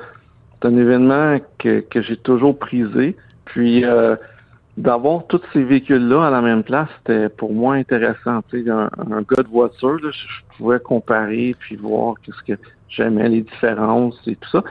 c'est 0.54 0.68
un 0.68 0.76
événement 0.76 1.38
que, 1.58 1.80
que 1.80 2.00
j'ai 2.00 2.16
toujours 2.16 2.58
prisé. 2.58 3.16
Puis, 3.44 3.84
euh, 3.84 4.16
d'avoir 4.78 5.26
tous 5.26 5.42
ces 5.52 5.62
véhicules-là 5.62 6.28
à 6.28 6.30
la 6.30 6.40
même 6.40 6.62
place, 6.62 6.88
c'était 6.98 7.28
pour 7.28 7.52
moi 7.52 7.74
intéressant. 7.74 8.40
Tu 8.48 8.64
sais, 8.64 8.70
un, 8.70 8.88
un 9.10 9.20
gars 9.20 9.42
de 9.42 9.48
voiture, 9.48 9.98
là, 10.02 10.10
je, 10.10 10.26
je 10.26 10.56
pouvais 10.56 10.80
comparer 10.80 11.54
puis 11.58 11.76
voir 11.76 12.14
qu'est-ce 12.22 12.42
que 12.54 12.58
j'aimais, 12.88 13.28
les 13.28 13.42
différences 13.42 14.18
et 14.26 14.36
tout 14.36 14.48
ça. 14.48 14.64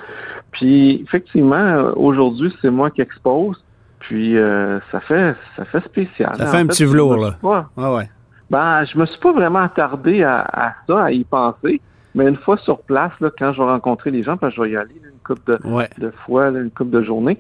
Puis 0.52 1.04
effectivement, 1.04 1.56
euh, 1.56 1.92
aujourd'hui, 1.96 2.52
c'est 2.62 2.72
moi 2.72 2.90
qui 2.90 3.02
expose. 3.02 3.64
Puis 4.00 4.38
euh, 4.38 4.80
ça 4.92 5.00
fait 5.02 5.36
ça 5.58 5.66
fait 5.66 5.84
spécial. 5.86 6.36
Ça 6.38 6.44
En 6.44 6.48
fait 6.52 6.58
un 6.58 6.68
petit 6.68 6.86
velours, 6.86 7.18
là. 7.18 7.32
pas- 7.42 7.70
Ah 7.78 7.94
ouais. 7.94 8.10
ben, 8.50 8.86
je 8.86 8.98
me 8.98 9.06
suis 9.06 9.20
pas 9.20 9.32
vraiment 9.34 9.60
attardé 9.60 10.24
à, 10.24 10.40
à 10.52 10.74
ça, 10.88 11.04
à 11.06 11.12
y 11.12 11.24
penser. 11.24 11.82
Mais 12.16 12.28
une 12.28 12.38
fois 12.38 12.58
sur 12.58 12.80
place, 12.80 13.12
là, 13.22 13.30
quand 13.38 13.54
je 13.54 13.60
vais 13.62 13.70
rencontrer 13.70 14.10
les 14.10 14.24
gens, 14.24 14.36
parce 14.38 14.56
que 14.56 14.58
je 14.58 14.64
vais 14.64 14.72
y 14.72 14.78
aller 14.78 14.96
là, 15.04 15.10
une 15.14 15.20
couple 15.24 15.52
de, 15.52 15.68
Ouais. 15.68 15.90
de 16.00 16.12
fois, 16.26 16.50
là, 16.50 16.60
une 16.60 16.72
couple 16.72 16.90
de 16.92 17.04
journées. 17.04 17.38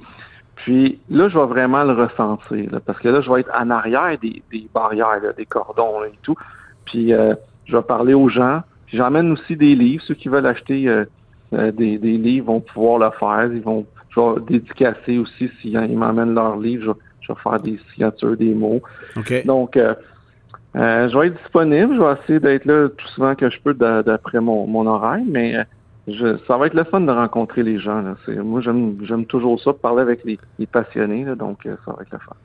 Puis 0.57 0.99
là, 1.09 1.29
je 1.29 1.39
vais 1.39 1.45
vraiment 1.45 1.83
le 1.83 1.93
ressentir, 1.93 2.69
là, 2.71 2.79
parce 2.85 2.99
que 2.99 3.07
là, 3.07 3.21
je 3.21 3.31
vais 3.31 3.39
être 3.41 3.51
en 3.57 3.69
arrière 3.69 4.17
des, 4.21 4.43
des 4.51 4.67
barrières, 4.73 5.19
là, 5.23 5.31
des 5.35 5.45
cordons 5.45 6.01
là, 6.01 6.07
et 6.07 6.19
tout. 6.21 6.35
Puis 6.85 7.13
euh, 7.13 7.33
je 7.65 7.75
vais 7.77 7.81
parler 7.83 8.13
aux 8.13 8.29
gens. 8.29 8.61
Puis 8.85 8.97
J'emmène 8.97 9.31
aussi 9.31 9.55
des 9.55 9.73
livres. 9.75 10.03
Ceux 10.05 10.15
qui 10.15 10.27
veulent 10.29 10.45
acheter 10.45 10.87
euh, 10.89 11.05
euh, 11.53 11.71
des, 11.71 11.97
des 11.97 12.17
livres 12.17 12.47
vont 12.47 12.59
pouvoir 12.59 12.99
le 12.99 13.09
faire. 13.17 13.45
Ils 13.51 13.61
vont, 13.61 13.85
je 14.09 14.19
vais 14.19 14.41
dédicacer 14.47 15.17
aussi 15.17 15.49
s'ils 15.61 15.73
ils 15.89 15.97
m'emmènent 15.97 16.33
leurs 16.35 16.57
livres. 16.57 16.83
Je, 16.83 16.89
vais- 16.91 16.97
je 17.21 17.33
vais 17.33 17.39
faire 17.41 17.59
des 17.59 17.79
signatures, 17.93 18.35
des 18.37 18.53
mots. 18.53 18.81
OK. 19.17 19.45
Donc, 19.45 19.77
euh, 19.77 19.93
euh, 20.75 21.09
je 21.09 21.17
vais 21.17 21.27
être 21.27 21.41
disponible. 21.41 21.95
Je 21.95 22.01
vais 22.01 22.13
essayer 22.23 22.39
d'être 22.39 22.65
là 22.65 22.89
tout 22.89 23.07
souvent 23.09 23.35
que 23.35 23.49
je 23.49 23.59
peux 23.61 23.73
d'a- 23.73 24.03
d'après 24.03 24.39
mon, 24.39 24.67
mon 24.67 24.85
horaire, 24.87 25.21
mais 25.27 25.55
euh, 25.57 25.63
je, 26.11 26.37
ça 26.47 26.57
va 26.57 26.67
être 26.67 26.73
le 26.73 26.83
fun 26.83 27.01
de 27.01 27.11
rencontrer 27.11 27.63
les 27.63 27.79
gens. 27.79 28.03
Moi, 28.27 28.61
j'aime, 28.61 29.25
toujours 29.25 29.61
ça, 29.61 29.73
parler 29.73 30.01
avec 30.01 30.23
les, 30.25 30.37
passionnés, 30.67 31.25
donc 31.37 31.65
euh, 31.65 31.75
ça 31.85 31.91
va 31.91 32.01
être 32.01 32.11
le 32.11 32.19
fun. 32.19 32.35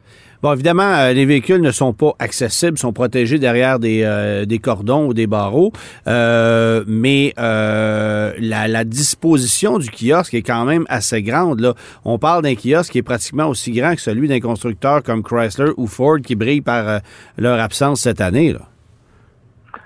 Bon, 0.42 0.53
évidemment, 0.53 0.83
euh, 0.83 1.12
les 1.12 1.24
véhicules 1.24 1.61
ne 1.61 1.70
sont 1.70 1.92
pas 1.92 2.12
accessibles, 2.18 2.79
sont 2.79 2.92
protégés 2.92 3.38
derrière 3.38 3.79
des, 3.79 4.03
euh, 4.05 4.44
cordons 4.62 5.07
ou 5.07 5.14
des 5.14 5.27
barreaux, 5.27 5.72
mais 6.07 7.33
la, 7.37 8.85
disposition 8.85 9.79
du 9.79 9.90
kiosque 9.90 10.35
est 10.35 10.42
quand 10.42 10.64
même 10.64 10.85
assez 10.88 11.22
grande. 11.22 11.74
On 12.05 12.18
parle 12.18 12.42
d'un 12.42 12.55
kiosque 12.55 12.92
qui 12.92 12.98
est 12.98 13.03
pratiquement 13.03 13.46
aussi 13.46 13.72
grand 13.72 13.94
que 13.94 14.00
celui 14.00 14.29
d'un 14.29 14.40
constructeur 14.40 15.03
comme 15.03 15.22
Chrysler 15.22 15.72
ou 15.77 15.87
Ford 15.87 16.18
qui 16.20 16.35
brille 16.35 16.61
par 16.61 17.00
leur 17.38 17.59
absence 17.61 18.00
cette 18.03 18.20
année. 18.20 18.55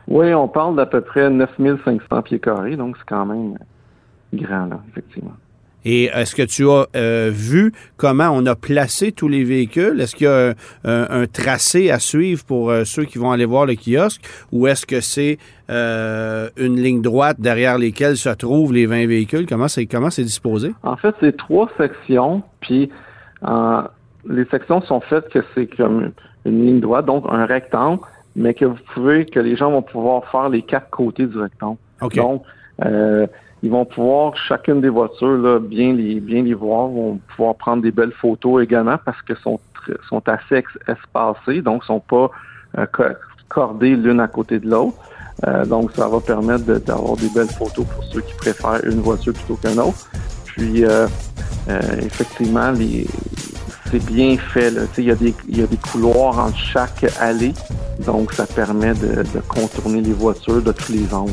Oui, 0.09 0.33
on 0.35 0.49
parle 0.49 0.75
d'à 0.77 0.87
peu 0.87 1.01
près 1.03 1.29
9500 1.31 2.23
pieds 2.23 2.38
carrés, 2.40 2.77
donc 2.77 2.97
c'est 2.97 3.07
quand 3.07 3.27
même 3.27 3.59
grand, 4.33 4.66
là, 4.66 4.81
effectivement. 4.90 5.35
Et 5.85 6.05
est-ce 6.07 6.35
que 6.35 6.42
tu 6.42 6.68
as 6.68 6.87
euh, 6.97 7.31
vu 7.33 7.73
comment 7.97 8.31
on 8.33 8.44
a 8.47 8.57
placé 8.57 9.12
tous 9.12 9.29
les 9.29 9.44
véhicules? 9.44 10.01
Est-ce 10.01 10.16
qu'il 10.16 10.27
y 10.27 10.29
a 10.31 10.49
un, 10.49 10.55
un- 10.85 11.23
un 11.23 11.27
tracé 11.27 11.90
à 11.90 11.99
suivre 11.99 12.44
pour 12.44 12.71
euh, 12.71 12.85
ceux 12.85 13.05
qui 13.05 13.16
vont 13.18 13.31
aller 13.31 13.44
voir 13.44 13.64
le 13.64 13.75
kiosque? 13.75 14.21
Ou 14.51 14.66
est-ce 14.66 14.85
que 14.87 15.01
c'est 15.01 15.38
euh, 15.71 16.49
une 16.57 16.77
ligne 16.81 17.01
droite 17.01 17.37
derrière 17.40 17.79
lesquelles 17.79 18.16
se 18.16 18.29
trouvent 18.31 18.73
les 18.73 18.87
20 18.87 19.07
véhicules? 19.07 19.47
Comment 19.47 19.68
c'est 19.68 19.87
comment 19.87 20.11
c'est 20.11 20.25
disposé? 20.25 20.73
En 20.83 20.97
fait, 20.97 21.14
c'est 21.21 21.37
trois 21.37 21.71
sections, 21.79 22.42
puis 22.61 22.90
euh, 23.47 23.83
les 24.29 24.47
sections 24.47 24.83
sont 24.83 25.01
faites 25.01 25.29
que 25.29 25.38
c'est 25.55 25.68
comme 25.77 26.11
une 26.44 26.66
ligne 26.66 26.81
droite, 26.81 27.07
donc 27.07 27.25
un 27.31 27.47
rectangle, 27.47 28.01
mais 28.38 28.55
que 28.55 28.64
vous 28.64 28.79
pouvez, 28.94 29.27
que 29.27 29.40
les 29.40 29.57
gens 29.57 29.70
vont 29.70 29.83
pouvoir 29.83 30.24
faire 30.31 30.48
les 30.48 30.62
quatre 30.62 30.90
côtés 30.90 31.27
du 31.27 31.38
rectangle. 31.38 31.79
OK. 32.01 32.16
Donc, 32.16 32.42
euh, 32.85 33.27
ils 33.62 33.70
vont 33.70 33.85
pouvoir, 33.85 34.37
chacune 34.37 34.81
des 34.81 34.88
voitures, 34.88 35.37
là, 35.38 35.59
bien 35.59 35.92
les 35.92 36.20
bien 36.20 36.42
les 36.42 36.55
voir, 36.55 36.87
vont 36.88 37.18
pouvoir 37.35 37.57
prendre 37.57 37.83
des 37.83 37.90
belles 37.90 38.12
photos 38.12 38.62
également 38.62 38.96
parce 39.05 39.20
que 39.22 39.35
sont 39.35 39.59
sont 40.09 40.22
assez 40.29 40.62
espacées, 40.87 41.62
donc 41.62 41.83
sont 41.85 42.01
pas 42.01 42.31
euh, 42.77 42.87
co- 42.92 43.05
cordées 43.48 43.96
l'une 43.96 44.20
à 44.20 44.29
côté 44.29 44.59
de 44.61 44.68
l'autre. 44.68 44.96
Euh, 45.46 45.64
donc, 45.64 45.92
ça 45.92 46.09
va 46.09 46.20
permettre 46.20 46.64
de- 46.66 46.79
d'avoir 46.79 47.16
des 47.16 47.29
belles 47.35 47.48
photos 47.48 47.87
pour 47.87 48.05
ceux 48.05 48.20
qui 48.20 48.35
préfèrent 48.35 48.85
une 48.85 49.01
voiture 49.01 49.33
plutôt 49.33 49.55
qu'une 49.57 49.79
autre. 49.81 50.09
Puis, 50.44 50.85
euh, 50.85 51.07
euh, 51.68 51.79
effectivement, 52.03 52.70
les, 52.72 53.07
c'est 53.90 54.05
bien 54.05 54.37
fait. 54.53 54.70
là. 54.70 54.83
Tu 54.94 54.96
sais, 54.96 55.03
Il 55.03 55.09
y, 55.09 55.11
a 55.11 55.14
des- 55.14 55.35
y 55.51 55.62
a 55.62 55.66
des 55.66 55.77
couloirs 55.77 56.38
entre 56.38 56.59
chaque 56.59 57.05
allée, 57.20 57.53
donc 58.07 58.33
ça 58.33 58.46
permet 58.46 58.94
de, 58.94 59.22
de 59.22 59.40
contourner 59.46 60.01
les 60.01 60.12
voitures 60.12 60.62
de 60.62 60.72
tous 60.72 60.92
les 60.92 61.12
angles. 61.12 61.33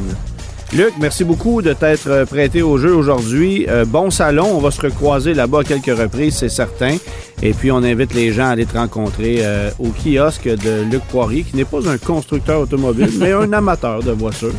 Luc, 0.73 0.93
merci 0.99 1.23
beaucoup 1.23 1.61
de 1.61 1.73
t'être 1.73 2.07
euh, 2.07 2.25
prêté 2.25 2.61
au 2.63 2.77
jeu 2.79 2.93
aujourd'hui. 2.93 3.67
Euh, 3.69 3.85
bon 3.85 4.09
salon, 4.09 4.47
on 4.51 4.59
va 4.59 4.71
se 4.71 4.81
recroiser 4.81 5.33
là-bas 5.35 5.59
à 5.59 5.63
quelques 5.63 5.95
reprises, 5.97 6.37
c'est 6.37 6.49
certain. 6.49 6.97
Et 7.43 7.53
puis, 7.53 7.71
on 7.71 7.77
invite 7.83 8.13
les 8.15 8.31
gens 8.33 8.45
à 8.47 8.49
aller 8.49 8.65
te 8.65 8.75
rencontrer 8.75 9.37
euh, 9.41 9.69
au 9.79 9.89
kiosque 9.89 10.47
de 10.47 10.83
Luc 10.91 11.03
Poirier, 11.03 11.43
qui 11.43 11.55
n'est 11.55 11.65
pas 11.65 11.87
un 11.87 11.97
constructeur 11.99 12.61
automobile, 12.61 13.11
mais 13.19 13.31
un 13.31 13.53
amateur 13.53 14.01
de 14.01 14.11
voitures. 14.11 14.53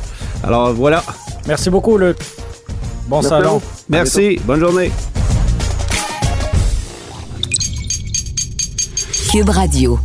Alors 0.44 0.72
voilà, 0.72 1.02
Merci 1.48 1.70
beaucoup, 1.70 1.96
Luc. 1.98 2.16
Bon 3.08 3.20
salon. 3.22 3.60
merci, 3.88 4.40
bonne 4.44 4.58
journée. 4.60 4.90
Radio. 9.44 9.98